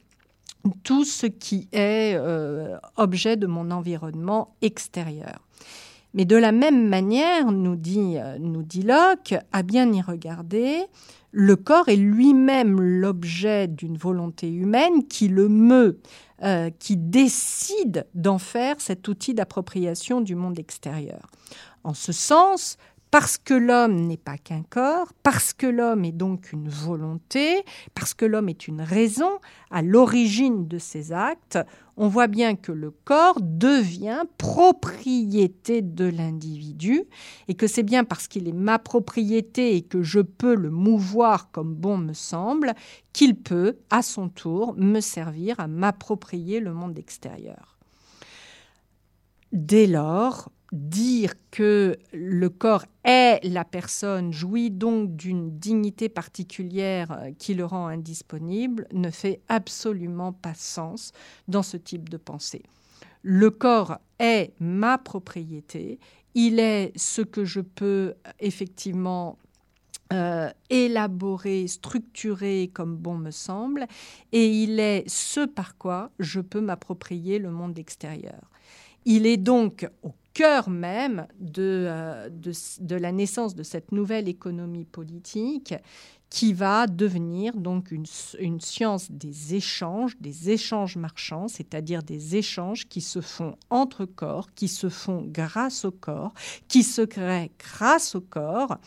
[0.84, 5.40] tout ce qui est euh, objet de mon environnement extérieur.
[6.14, 10.86] Mais de la même manière, nous dit, euh, nous dit Locke, à bien y regarder,
[11.32, 16.00] le corps est lui-même l'objet d'une volonté humaine qui le meut,
[16.44, 21.28] euh, qui décide d'en faire cet outil d'appropriation du monde extérieur.
[21.84, 22.78] En ce sens,
[23.12, 27.64] parce que l'homme n'est pas qu'un corps, parce que l'homme est donc une volonté,
[27.96, 29.40] parce que l'homme est une raison
[29.72, 31.58] à l'origine de ses actes,
[31.96, 37.06] on voit bien que le corps devient propriété de l'individu
[37.48, 41.50] et que c'est bien parce qu'il est ma propriété et que je peux le mouvoir
[41.52, 42.76] comme bon me semble
[43.14, 47.78] qu'il peut, à son tour, me servir à m'approprier le monde extérieur.
[49.52, 57.32] Dès lors, dire que le corps est la personne, jouit donc d'une dignité particulière euh,
[57.38, 61.14] qui le rend indisponible, ne fait absolument pas sens
[61.48, 62.64] dans ce type de pensée.
[63.22, 66.00] Le corps est ma propriété,
[66.36, 69.38] il est ce que je peux effectivement
[70.14, 73.88] euh, élaborer, structurer comme bon me semble,
[74.32, 78.50] et il est ce par quoi je peux m'approprier le monde extérieur.
[79.04, 81.26] Il est donc au cœur même
[81.58, 85.74] euh, de, de, la naissance de cette nouvelle économie politique
[86.30, 88.06] qui va devenir donc une,
[88.38, 94.54] une, science des échanges, des échanges marchands, c'est-à-dire des échanges qui se font entre corps,
[94.54, 96.36] qui se font grâce au corps,
[96.68, 98.78] qui se créent grâce au corps,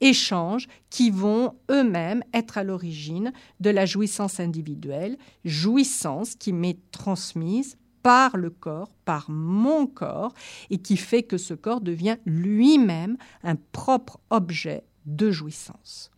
[0.00, 7.76] échanges qui vont eux-mêmes être à l'origine de la jouissance individuelle, jouissance qui m'est transmise
[8.02, 10.34] par le corps, par mon corps,
[10.70, 16.10] et qui fait que ce corps devient lui-même un propre objet de jouissance.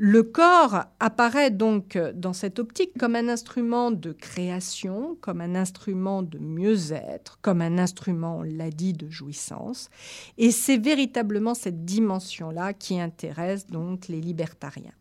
[0.00, 6.22] Le corps apparaît donc dans cette optique comme un instrument de création, comme un instrument
[6.22, 9.90] de mieux-être, comme un instrument, on l'a dit, de jouissance.
[10.36, 14.92] Et c'est véritablement cette dimension-là qui intéresse donc les libertariens.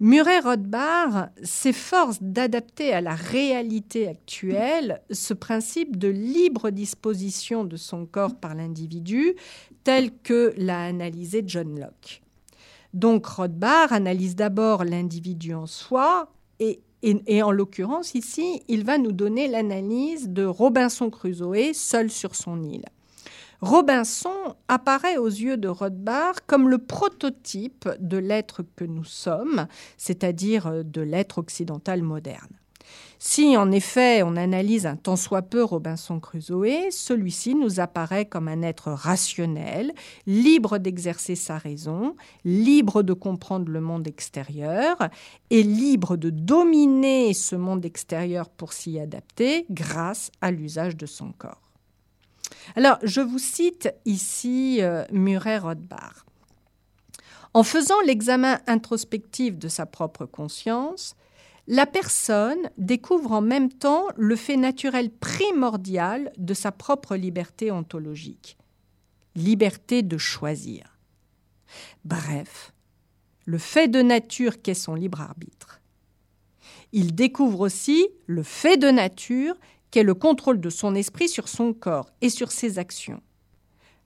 [0.00, 8.06] Murray Rothbard s'efforce d'adapter à la réalité actuelle ce principe de libre disposition de son
[8.06, 9.34] corps par l'individu
[9.82, 12.22] tel que l'a analysé John Locke.
[12.94, 16.30] Donc Rothbard analyse d'abord l'individu en soi
[16.60, 22.36] et, et en l'occurrence, ici, il va nous donner l'analyse de Robinson Crusoe seul sur
[22.36, 22.84] son île.
[23.60, 30.84] Robinson apparaît aux yeux de Rothbard comme le prototype de l'être que nous sommes, c'est-à-dire
[30.84, 32.58] de l'être occidental moderne.
[33.18, 38.46] Si en effet on analyse un tant soit peu Robinson Crusoe, celui-ci nous apparaît comme
[38.46, 39.92] un être rationnel,
[40.26, 44.96] libre d'exercer sa raison, libre de comprendre le monde extérieur
[45.50, 51.32] et libre de dominer ce monde extérieur pour s'y adapter grâce à l'usage de son
[51.32, 51.67] corps.
[52.76, 56.26] Alors, je vous cite ici euh, Murray Rothbard.
[57.54, 61.16] En faisant l'examen introspectif de sa propre conscience,
[61.66, 68.56] la personne découvre en même temps le fait naturel primordial de sa propre liberté ontologique,
[69.34, 70.98] liberté de choisir.
[72.04, 72.72] Bref,
[73.44, 75.80] le fait de nature qu'est son libre arbitre.
[76.92, 79.54] Il découvre aussi le fait de nature
[79.90, 83.22] qu'est le contrôle de son esprit sur son corps et sur ses actions,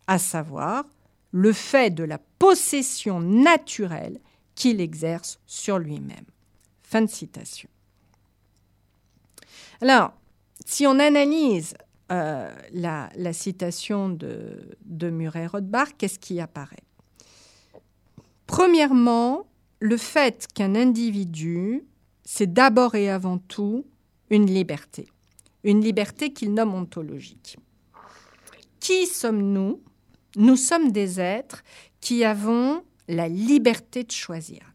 [0.06, 0.84] à savoir
[1.32, 4.20] le fait de la possession naturelle
[4.54, 6.26] qu'il exerce sur lui-même.
[6.82, 7.68] Fin de citation.
[9.80, 10.12] Alors,
[10.66, 11.74] si on analyse
[12.12, 16.84] euh, la, citation de, de Murray Rothbard, qu'est-ce qui apparaît?
[18.46, 19.46] Premièrement,
[19.80, 21.84] le fait qu'un individu,
[22.24, 23.86] c'est d'abord et avant tout
[24.30, 25.08] une liberté
[25.64, 27.56] une liberté qu'il nomme ontologique.
[28.80, 29.80] Qui sommes-nous?
[30.36, 31.62] Nous sommes des êtres
[32.00, 34.72] qui avons la liberté de choisir.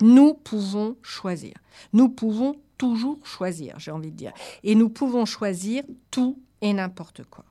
[0.00, 1.54] Nous pouvons choisir.
[1.92, 4.32] Nous pouvons toujours choisir, j'ai envie de dire.
[4.62, 7.44] Et nous pouvons choisir tout et n'importe quoi.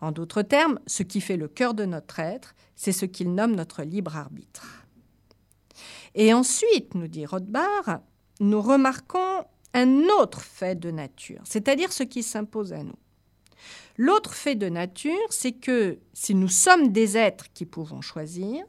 [0.00, 3.54] En d'autres termes, ce qui fait le cœur de notre être, c'est ce qu'il nomme
[3.54, 4.84] notre libre arbitre.
[6.14, 8.00] Et ensuite, nous dit Rothbard,
[8.40, 9.44] nous remarquons
[9.74, 12.98] un autre fait de nature, c'est-à-dire ce qui s'impose à nous.
[13.96, 18.64] L'autre fait de nature, c'est que si nous sommes des êtres qui pouvons choisir,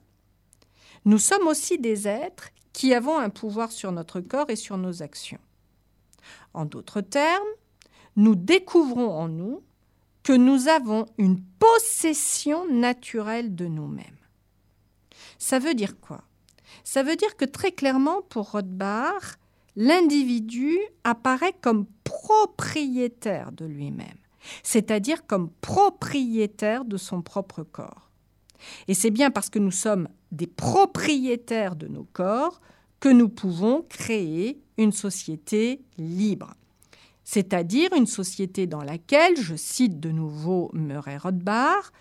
[1.05, 5.01] nous sommes aussi des êtres qui avons un pouvoir sur notre corps et sur nos
[5.03, 5.39] actions.
[6.53, 7.43] En d'autres termes,
[8.15, 9.63] nous découvrons en nous
[10.23, 14.17] que nous avons une possession naturelle de nous-mêmes.
[15.37, 16.23] Ça veut dire quoi?
[16.83, 19.35] Ça veut dire que très clairement, pour Rothbard,
[19.75, 24.17] l'individu apparaît comme propriétaire de lui-même,
[24.63, 28.09] c'est-à-dire comme propriétaire de son propre corps.
[28.87, 32.61] Et c'est bien parce que nous sommes des propriétaires de nos corps
[32.99, 36.53] que nous pouvons créer une société libre.
[37.25, 41.91] C'est-à-dire une société dans laquelle, je cite de nouveau Murray Rothbard,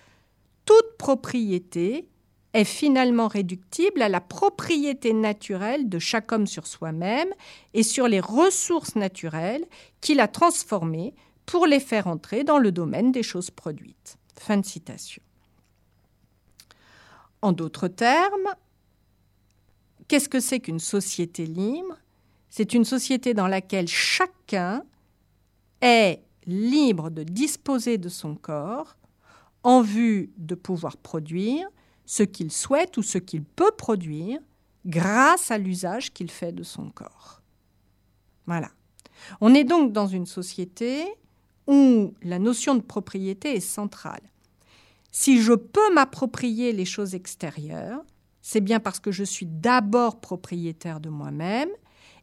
[0.64, 2.08] toute propriété
[2.54, 7.32] est finalement réductible à la propriété naturelle de chaque homme sur soi-même
[7.72, 9.64] et sur les ressources naturelles
[10.00, 11.14] qu'il a transformées
[11.46, 14.18] pour les faire entrer dans le domaine des choses produites.
[14.38, 15.22] Fin de citation.
[17.40, 18.54] En d'autres termes,
[20.08, 21.96] qu'est-ce que c'est qu'une société libre?
[22.48, 24.84] C'est une société dans laquelle chacun
[25.80, 28.96] est libre de disposer de son corps
[29.62, 31.66] en vue de pouvoir produire,
[32.12, 34.38] ce qu'il souhaite ou ce qu'il peut produire
[34.84, 37.40] grâce à l'usage qu'il fait de son corps.
[38.44, 38.70] Voilà.
[39.40, 41.06] On est donc dans une société
[41.66, 44.20] où la notion de propriété est centrale.
[45.10, 48.04] Si je peux m'approprier les choses extérieures,
[48.42, 51.70] c'est bien parce que je suis d'abord propriétaire de moi-même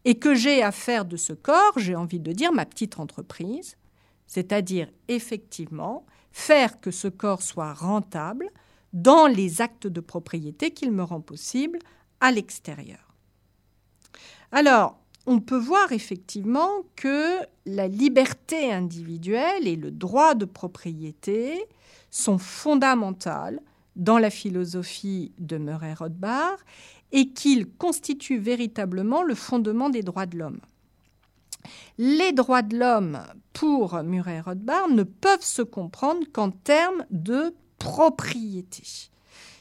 [0.06, 3.76] et que j'ai à faire de ce corps, j'ai envie de dire, ma petite entreprise,
[4.28, 8.52] c'est-à-dire effectivement faire que ce corps soit rentable,
[8.94, 11.80] dans les actes de propriété qu'il me rend possible
[12.20, 13.14] à l'extérieur.
[14.52, 21.64] Alors, on peut voir effectivement que la liberté individuelle et le droit de propriété
[22.10, 23.60] sont fondamentales
[23.96, 26.58] dans la philosophie de Murray Rothbard
[27.12, 30.62] et qu'ils constituent véritablement le fondement des droits de l'homme.
[31.98, 33.20] Les droits de l'homme,
[33.54, 38.84] pour Murray Rothbard, ne peuvent se comprendre qu'en termes de propriété.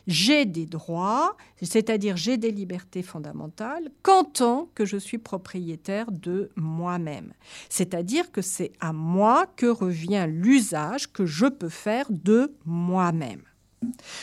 [0.09, 6.51] J'ai des droits, c'est-à-dire j'ai des libertés fondamentales, qu'en tant que je suis propriétaire de
[6.57, 7.35] moi-même.
[7.69, 13.43] C'est-à-dire que c'est à moi que revient l'usage que je peux faire de moi-même.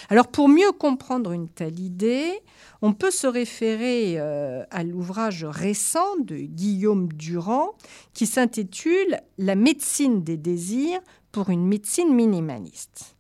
[0.10, 2.32] Alors pour mieux comprendre une telle idée,
[2.82, 7.76] on peut se référer euh, à l'ouvrage récent de Guillaume Durand
[8.14, 11.00] qui s'intitule La médecine des désirs
[11.32, 13.14] pour une médecine minimaliste.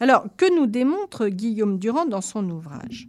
[0.00, 3.08] Alors, que nous démontre Guillaume Durand dans son ouvrage?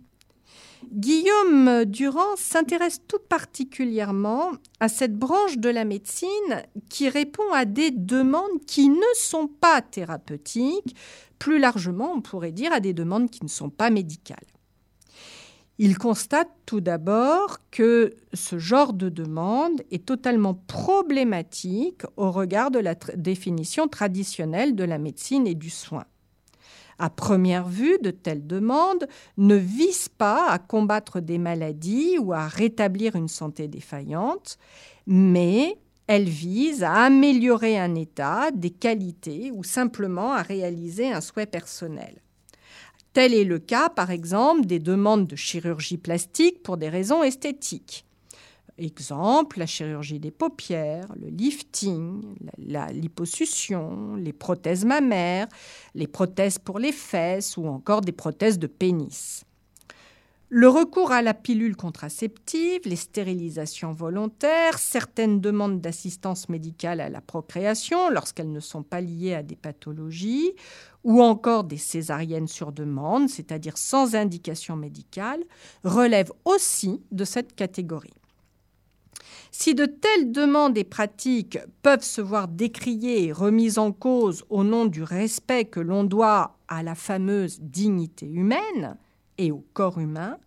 [0.92, 7.92] Guillaume Durand s'intéresse tout particulièrement à cette branche de la médecine qui répond à des
[7.92, 10.96] demandes qui ne sont pas thérapeutiques,
[11.38, 14.38] plus largement on pourrait dire à des demandes qui ne sont pas médicales.
[15.78, 22.80] Il constate tout d'abord que ce genre de demande est totalement problématique au regard de
[22.80, 26.06] la définition traditionnelle de la médecine et du soin.
[27.00, 32.46] À première vue, de telles demandes ne visent pas à combattre des maladies ou à
[32.48, 34.58] rétablir une santé défaillante,
[35.08, 35.78] mais
[36.08, 42.22] elles visent à améliorer un état, des qualités ou simplement à réaliser un souhait personnel.
[43.14, 48.06] Tel est le cas, par exemple, des demandes de chirurgie plastique pour des raisons esthétiques.
[48.80, 52.22] Exemple, la chirurgie des paupières, le lifting,
[52.58, 55.50] la, liposuction, les prothèses mammaires,
[55.96, 59.44] les prothèses pour les fesses ou encore des prothèses de pénis.
[60.48, 67.20] Le recours à la pilule contraceptive, les stérilisations volontaires, certaines demandes d'assistance médicale à la
[67.20, 70.54] procréation lorsqu'elles ne sont pas liées à des pathologies,
[71.04, 75.44] ou encore des césariennes sur demande, c'est-à-dire sans indication médicale,
[75.84, 78.14] relèvent aussi de cette catégorie.
[79.52, 84.64] Si de telles demandes et pratiques peuvent se voir décriées et remises en cause au
[84.64, 88.98] nom du respect que l'on doit à la fameuse dignité humaine
[89.38, 90.38] et au corps humain,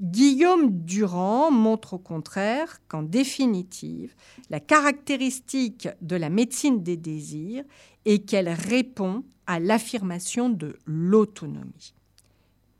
[0.00, 4.16] Guillaume Durand montre au contraire qu'en définitive,
[4.50, 7.64] la caractéristique de la médecine des désirs
[8.04, 11.94] est qu'elle répond à l'affirmation de l'autonomie.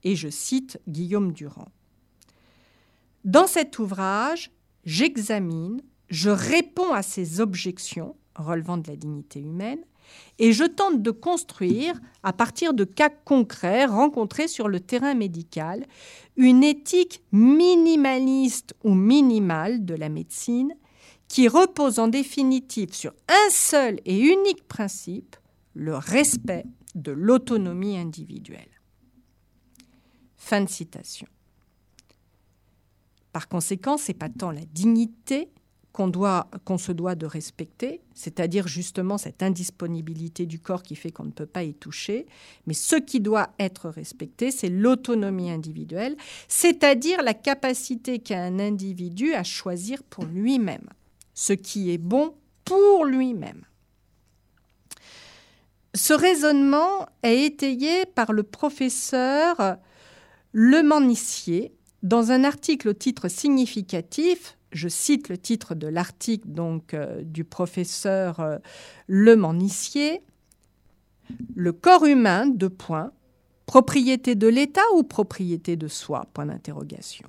[0.02, 1.68] Et je cite Guillaume Durand.
[3.24, 4.50] Dans cet ouvrage,
[4.84, 9.80] j'examine, je réponds à ces objections relevant de la dignité humaine,
[10.38, 15.86] et je tente de construire, à partir de cas concrets rencontrés sur le terrain médical,
[16.36, 20.74] une éthique minimaliste ou minimale de la médecine
[21.28, 25.36] qui repose en définitive sur un seul et unique principe,
[25.74, 26.64] le respect
[26.94, 28.68] de l'autonomie individuelle.
[30.36, 31.26] Fin de citation.
[33.32, 35.48] Par conséquent, c'est pas tant la dignité
[35.92, 41.30] qu'on se doit de respecter, c'est-à-dire justement cette indisponibilité du corps qui fait qu'on ne
[41.30, 42.26] peut pas y toucher,
[42.66, 46.16] mais ce qui doit être respecté, c'est l'autonomie individuelle,
[46.48, 50.88] c'est-à-dire la capacité qu'a un individu à choisir pour lui-même,
[51.34, 53.64] ce qui est bon pour lui-même.
[55.94, 59.76] Ce raisonnement est étayé par le professeur
[60.52, 60.82] Le
[62.02, 67.44] dans un article au titre significatif, je cite le titre de l'article donc euh, du
[67.44, 68.58] professeur euh,
[69.06, 69.36] Le
[71.54, 73.12] Le corps humain, deux points,
[73.66, 76.26] propriété de l'État ou propriété de soi?
[76.34, 77.28] Point d'interrogation.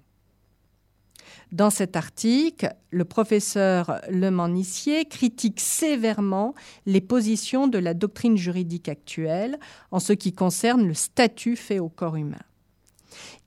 [1.51, 6.55] Dans cet article, le professeur Le critique sévèrement
[6.87, 9.59] les positions de la doctrine juridique actuelle
[9.91, 12.41] en ce qui concerne le statut fait au corps humain.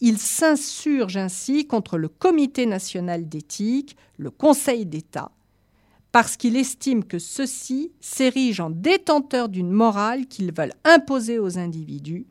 [0.01, 5.31] Il s'insurge ainsi contre le Comité national d'éthique, le Conseil d'État,
[6.13, 12.27] parce qu'il estime que ceux-ci s'érigent en détenteurs d'une morale qu'ils veulent imposer aux individus,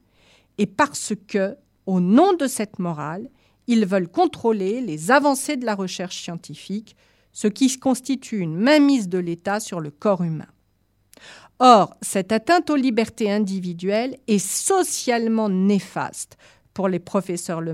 [0.57, 1.55] et parce que,
[1.85, 3.29] au nom de cette morale,
[3.67, 6.95] ils veulent contrôler les avancées de la recherche scientifique,
[7.31, 10.47] ce qui constitue une mainmise de l'État sur le corps humain.
[11.59, 16.37] Or, cette atteinte aux libertés individuelles est socialement néfaste
[16.75, 17.73] pour les professeurs Le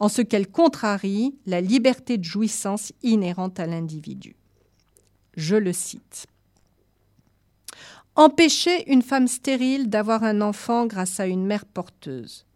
[0.00, 4.34] en ce qu'elle contrarie la liberté de jouissance inhérente à l'individu.
[5.36, 6.26] Je le cite.
[8.16, 12.46] Empêcher une femme stérile d'avoir un enfant grâce à une mère porteuse,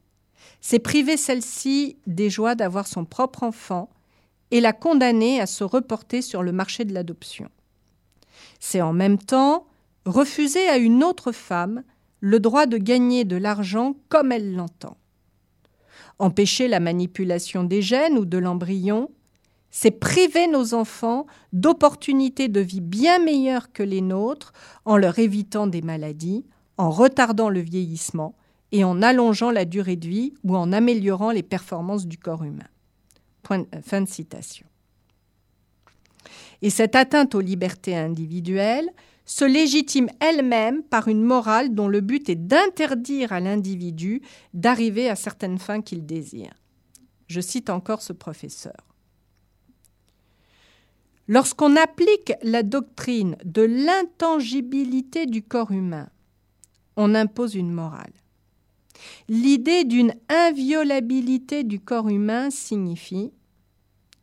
[0.61, 3.91] c'est priver celle-ci des joies d'avoir son propre enfant
[4.51, 7.49] et la condamner à se reporter sur le marché de l'adoption.
[8.61, 9.67] C'est en même temps
[10.07, 11.83] refuser à une autre femme
[12.21, 14.97] le droit de gagner de l'argent comme elle l'entend.
[16.23, 19.11] Empêcher la manipulation des gènes ou de l'embryon,
[19.73, 24.53] c'est priver nos enfants d'opportunités de vie bien meilleures que les nôtres
[24.85, 26.45] en leur évitant des maladies,
[26.77, 28.37] en retardant le vieillissement
[28.71, 32.69] et en allongeant la durée de vie ou en améliorant les performances du corps humain.
[33.51, 34.69] Euh, fin de citation.
[36.63, 38.93] Et cette atteinte aux libertés individuelles
[39.25, 44.23] se légitime elle-même par une morale dont le but est d'interdire à l'individu
[44.55, 46.53] d'arriver à certaines fins qu'il désire.
[47.29, 48.93] Je cite encore ce professeur.
[51.29, 56.09] Lorsqu'on applique la doctrine de l'intangibilité du corps humain,
[56.97, 58.13] on impose une morale.
[59.29, 63.33] L'idée d'une inviolabilité du corps humain signifie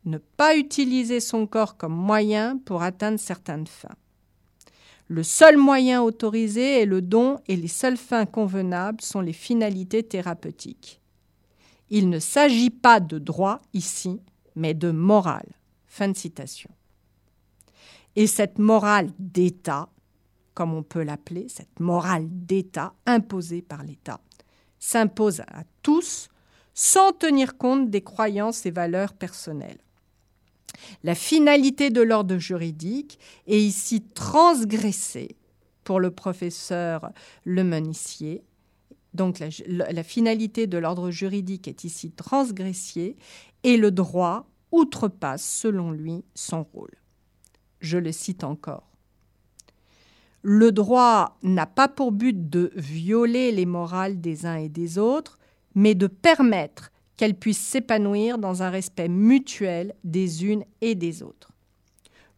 [0.04, 3.96] ne pas utiliser son corps comme moyen pour atteindre certaines fins.
[5.10, 10.04] Le seul moyen autorisé est le don et les seules fins convenables sont les finalités
[10.04, 11.00] thérapeutiques.
[11.88, 14.20] Il ne s'agit pas de droit ici,
[14.54, 15.48] mais de morale.
[15.88, 16.70] Fin de citation.
[18.14, 19.88] Et cette morale d'État,
[20.54, 24.20] comme on peut l'appeler, cette morale d'État imposée par l'État,
[24.78, 26.28] s'impose à tous
[26.72, 29.80] sans tenir compte des croyances et valeurs personnelles.
[31.02, 35.36] La finalité de l'ordre juridique est ici transgressée
[35.84, 37.10] pour le professeur
[37.44, 38.42] Lemonissier.
[39.14, 43.16] Donc la finalité de l'ordre juridique est ici transgressée
[43.64, 46.94] et le droit outrepasse, selon lui, son rôle.
[47.80, 48.90] Je le cite encore.
[50.42, 55.38] Le droit n'a pas pour but de violer les morales des uns et des autres,
[55.74, 61.52] mais de permettre qu'elles puissent s'épanouir dans un respect mutuel des unes et des autres.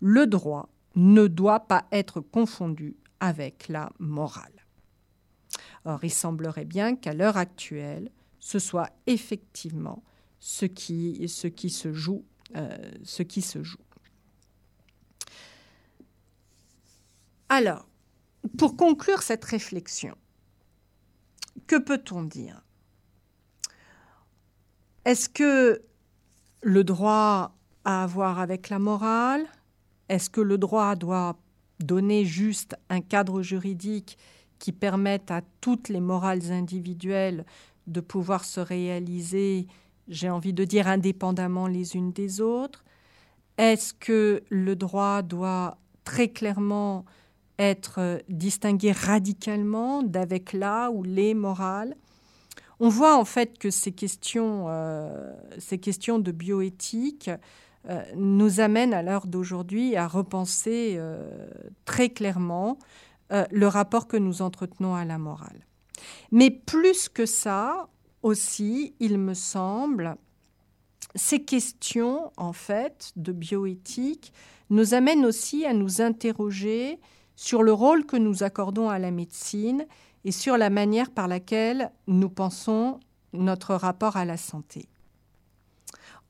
[0.00, 4.66] Le droit ne doit pas être confondu avec la morale.
[5.84, 8.10] Or, il semblerait bien qu'à l'heure actuelle,
[8.40, 10.02] ce soit effectivement
[10.40, 12.24] ce qui, ce qui se joue.
[12.56, 13.78] Euh, ce qui se joue.
[17.48, 17.88] Alors,
[18.58, 20.16] pour conclure cette réflexion,
[21.68, 22.64] que peut-on dire?
[25.05, 25.82] Est-ce que
[26.62, 29.44] le droit a à voir avec la morale?
[30.09, 31.36] Est-ce que le droit doit
[31.80, 34.16] donner juste un cadre juridique
[34.61, 37.44] qui permette à toutes les morales individuelles
[37.88, 39.66] de pouvoir se réaliser,
[40.07, 42.84] j'ai envie de dire, indépendamment les unes des autres?
[43.59, 47.05] Est-ce que le droit doit très clairement
[47.59, 51.94] être distingué radicalement d'avec là ou les morales.
[52.84, 57.30] On voit en fait que ces questions, euh, de bioéthique
[57.88, 60.98] euh, nous amènent à l'heure d'aujourd'hui à repenser
[61.84, 62.78] très clairement
[63.30, 65.64] le rapport que nous entretenons à la morale.
[66.32, 67.88] Mais plus que ça,
[68.22, 70.16] aussi, il me semble,
[71.14, 74.32] ces questions, en fait, de bioéthique
[74.70, 76.98] nous amènent aussi à nous interroger
[77.36, 79.86] sur le rôle que nous accordons à la médecine
[80.24, 83.00] et sur la manière par laquelle nous pensons
[83.32, 84.88] notre rapport à la santé.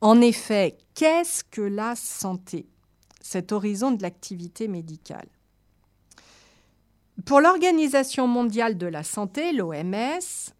[0.01, 2.67] En effet, qu'est-ce que la santé?
[3.21, 5.29] Cet horizon de l'activité médicale.
[7.25, 10.53] Pour l'Organisation mondiale de la santé, l'OMS,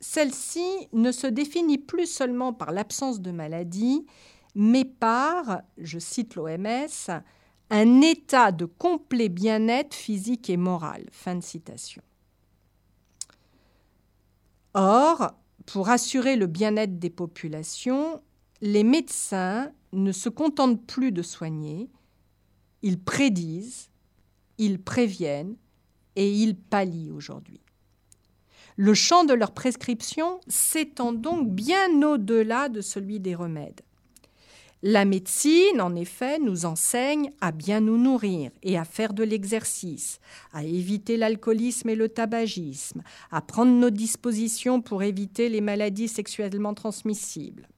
[0.00, 4.04] celle-ci ne se définit plus seulement par l'absence de maladie,
[4.54, 7.22] mais par, je cite l'OMS,
[7.70, 11.06] un état de complet bien-être physique et moral.
[11.10, 12.02] Fin de citation.
[14.74, 15.32] Or,
[15.66, 18.22] pour assurer le bien-être des populations,
[18.60, 21.90] les médecins ne se contentent plus de soigner,
[22.82, 23.90] ils prédisent,
[24.58, 25.56] ils préviennent
[26.16, 27.60] et ils pallient aujourd'hui.
[28.76, 33.82] Le champ de leur prescription s'étend donc bien au-delà de celui des remèdes.
[34.84, 40.18] La médecine, en effet, nous enseigne à bien nous nourrir et à faire de l'exercice,
[40.52, 46.74] à éviter l'alcoolisme et le tabagisme, à prendre nos dispositions pour éviter les maladies sexuellement
[46.74, 47.68] transmissibles.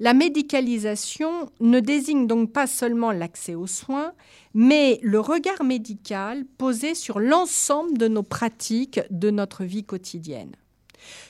[0.00, 4.12] La médicalisation ne désigne donc pas seulement l'accès aux soins,
[4.52, 10.56] mais le regard médical posé sur l'ensemble de nos pratiques de notre vie quotidienne.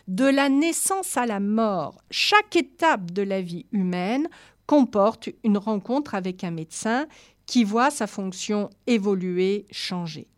[0.08, 4.28] De la naissance à la mort, chaque étape de la vie humaine
[4.70, 7.08] comporte une rencontre avec un médecin
[7.44, 10.28] qui voit sa fonction évoluer, changer.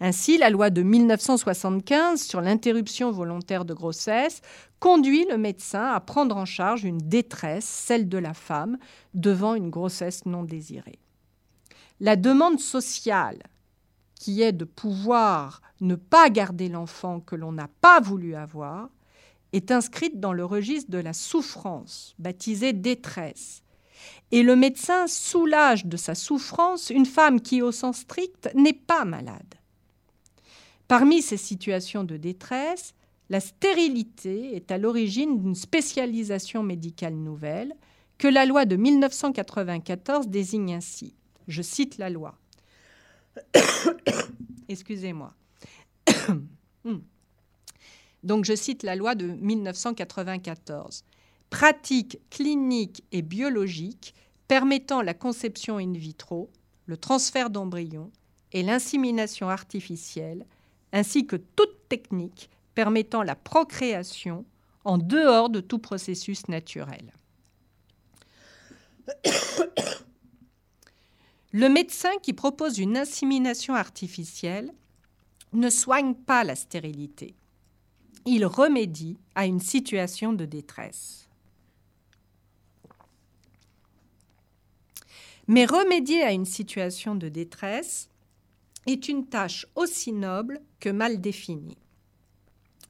[0.00, 4.42] Ainsi, la loi de 1975 sur l'interruption volontaire de grossesse
[4.80, 8.76] conduit le médecin à prendre en charge une détresse, celle de la femme,
[9.14, 10.98] devant une grossesse non désirée.
[12.00, 13.42] La demande sociale,
[14.14, 18.90] qui est de pouvoir ne pas garder l'enfant que l'on n'a pas voulu avoir,
[19.52, 23.62] est inscrite dans le registre de la souffrance, baptisée détresse.
[24.30, 29.04] Et le médecin soulage de sa souffrance une femme qui, au sens strict, n'est pas
[29.04, 29.54] malade.
[30.86, 32.94] Parmi ces situations de détresse,
[33.30, 37.74] la stérilité est à l'origine d'une spécialisation médicale nouvelle
[38.16, 41.14] que la loi de 1994 désigne ainsi.
[41.46, 42.38] Je cite la loi.
[44.68, 45.34] Excusez-moi.
[48.22, 51.04] Donc je cite la loi de 1994.
[51.50, 54.14] Pratique clinique et biologique
[54.48, 56.50] permettant la conception in vitro,
[56.86, 58.10] le transfert d'embryons
[58.52, 60.46] et l'insémination artificielle,
[60.92, 64.44] ainsi que toute technique permettant la procréation
[64.84, 67.12] en dehors de tout processus naturel.
[71.52, 74.72] Le médecin qui propose une insémination artificielle
[75.52, 77.37] ne soigne pas la stérilité.
[78.30, 81.30] Il remédie à une situation de détresse.
[85.46, 88.10] Mais remédier à une situation de détresse
[88.86, 91.78] est une tâche aussi noble que mal définie.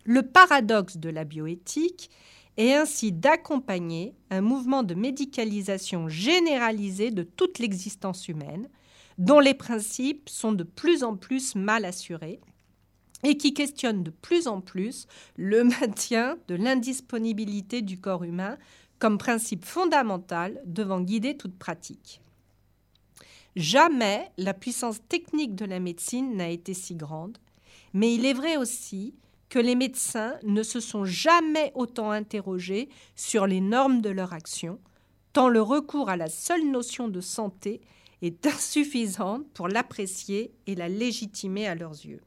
[0.03, 2.11] Le paradoxe de la bioéthique
[2.57, 8.69] est ainsi d'accompagner un mouvement de médicalisation généralisée de toute l'existence humaine,
[9.19, 12.41] dont les principes sont de plus en plus mal assurés
[13.25, 15.07] et qui questionne de plus en plus
[15.37, 18.57] le maintien de l'indisponibilité du corps humain
[18.99, 22.21] comme principe fondamental devant guider toute pratique.
[23.57, 27.39] Jamais la puissance technique de la médecine n'a été si grande,
[27.93, 29.15] mais il est vrai aussi
[29.49, 34.79] que les médecins ne se sont jamais autant interrogés sur les normes de leur action,
[35.33, 37.81] tant le recours à la seule notion de santé
[38.21, 42.21] est insuffisant pour l'apprécier et la légitimer à leurs yeux.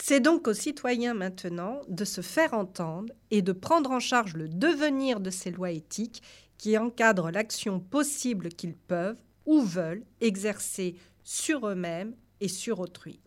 [0.00, 4.48] C'est donc aux citoyens maintenant de se faire entendre et de prendre en charge le
[4.48, 6.22] devenir de ces lois éthiques
[6.56, 13.20] qui encadrent l'action possible qu'ils peuvent ou veulent exercer sur eux-mêmes et sur autrui.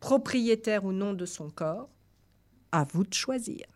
[0.00, 1.88] Propriétaire ou non de son corps,
[2.70, 3.66] à vous de choisir.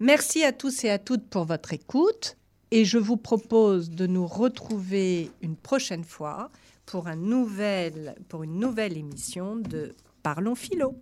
[0.00, 2.36] Merci à tous et à toutes pour votre écoute
[2.70, 6.50] et je vous propose de nous retrouver une prochaine fois
[6.86, 10.94] pour, une nouvelle émission de Parlons Philo.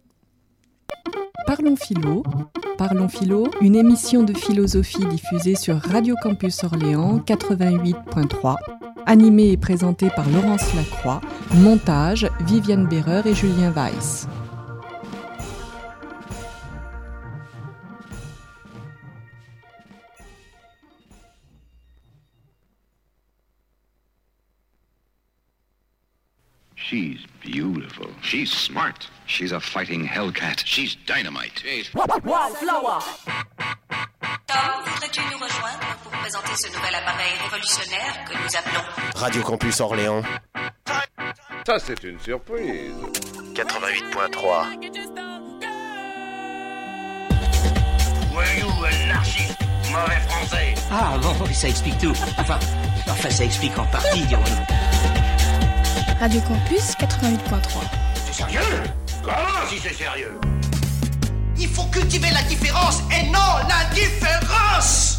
[1.47, 2.23] Parlons Philo.
[2.79, 8.57] Parlons Philo, une émission de philosophie diffusée sur Radio Campus Orléans 88.3,
[9.07, 11.21] animée et présentée par Laurence Lacroix,
[11.55, 14.27] montage Viviane Berreur et Julien Weiss.
[27.95, 28.15] Beautiful.
[28.23, 29.09] She's smart.
[29.27, 30.65] She's a fighting hellcat.
[30.65, 31.63] She's dynamite.
[31.95, 33.01] Wildflower.
[34.47, 38.85] Tom, voudrais-tu nous rejoindre pour présenter ce nouvel appareil révolutionnaire que nous appelons
[39.15, 40.23] Radio Campus Orléans.
[41.67, 42.95] Ça, c'est une surprise.
[43.55, 44.67] 88.3.
[48.33, 49.59] Voyou, anarchiste,
[49.91, 50.75] mauvais français.
[50.91, 52.15] Ah bon, ça explique tout.
[52.39, 52.59] Enfin,
[53.09, 55.34] enfin ça explique en partie, dirons-nous.
[56.25, 57.83] Radio Campus 88.3.
[58.15, 58.61] C'est sérieux?
[59.23, 60.41] Comment si c'est sérieux?
[61.59, 65.14] Il faut cultiver la différence et non l'indifférence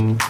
[0.00, 0.29] Mm-hmm.